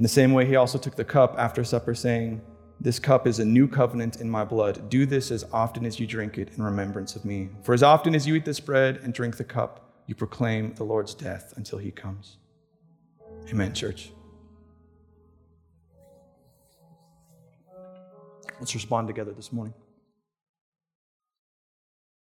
In 0.01 0.03
the 0.03 0.09
same 0.09 0.33
way, 0.33 0.47
he 0.47 0.57
also 0.57 0.79
took 0.79 0.97
the 0.97 1.05
cup 1.05 1.35
after 1.37 1.63
supper, 1.63 1.95
saying, 1.95 2.41
This 2.81 2.99
cup 2.99 3.27
is 3.27 3.39
a 3.39 3.45
new 3.45 3.69
covenant 3.69 4.19
in 4.19 4.31
my 4.31 4.47
blood. 4.47 4.89
Do 4.89 5.05
this 5.05 5.31
as 5.31 5.45
often 5.53 5.85
as 5.85 6.01
you 6.01 6.07
drink 6.07 6.39
it 6.39 6.49
in 6.57 6.63
remembrance 6.63 7.17
of 7.17 7.27
me. 7.27 7.51
For 7.65 7.75
as 7.75 7.83
often 7.83 8.15
as 8.15 8.27
you 8.27 8.35
eat 8.35 8.47
this 8.47 8.61
bread 8.61 9.01
and 9.03 9.13
drink 9.13 9.37
the 9.37 9.45
cup, 9.45 9.93
you 10.07 10.15
proclaim 10.15 10.73
the 10.73 10.85
Lord's 10.85 11.13
death 11.13 11.53
until 11.59 11.77
he 11.77 11.91
comes. 11.91 12.39
Amen, 13.51 13.75
church. 13.75 14.11
Let's 18.59 18.75
respond 18.75 19.07
together 19.07 19.33
this 19.33 19.53
morning. 19.53 19.75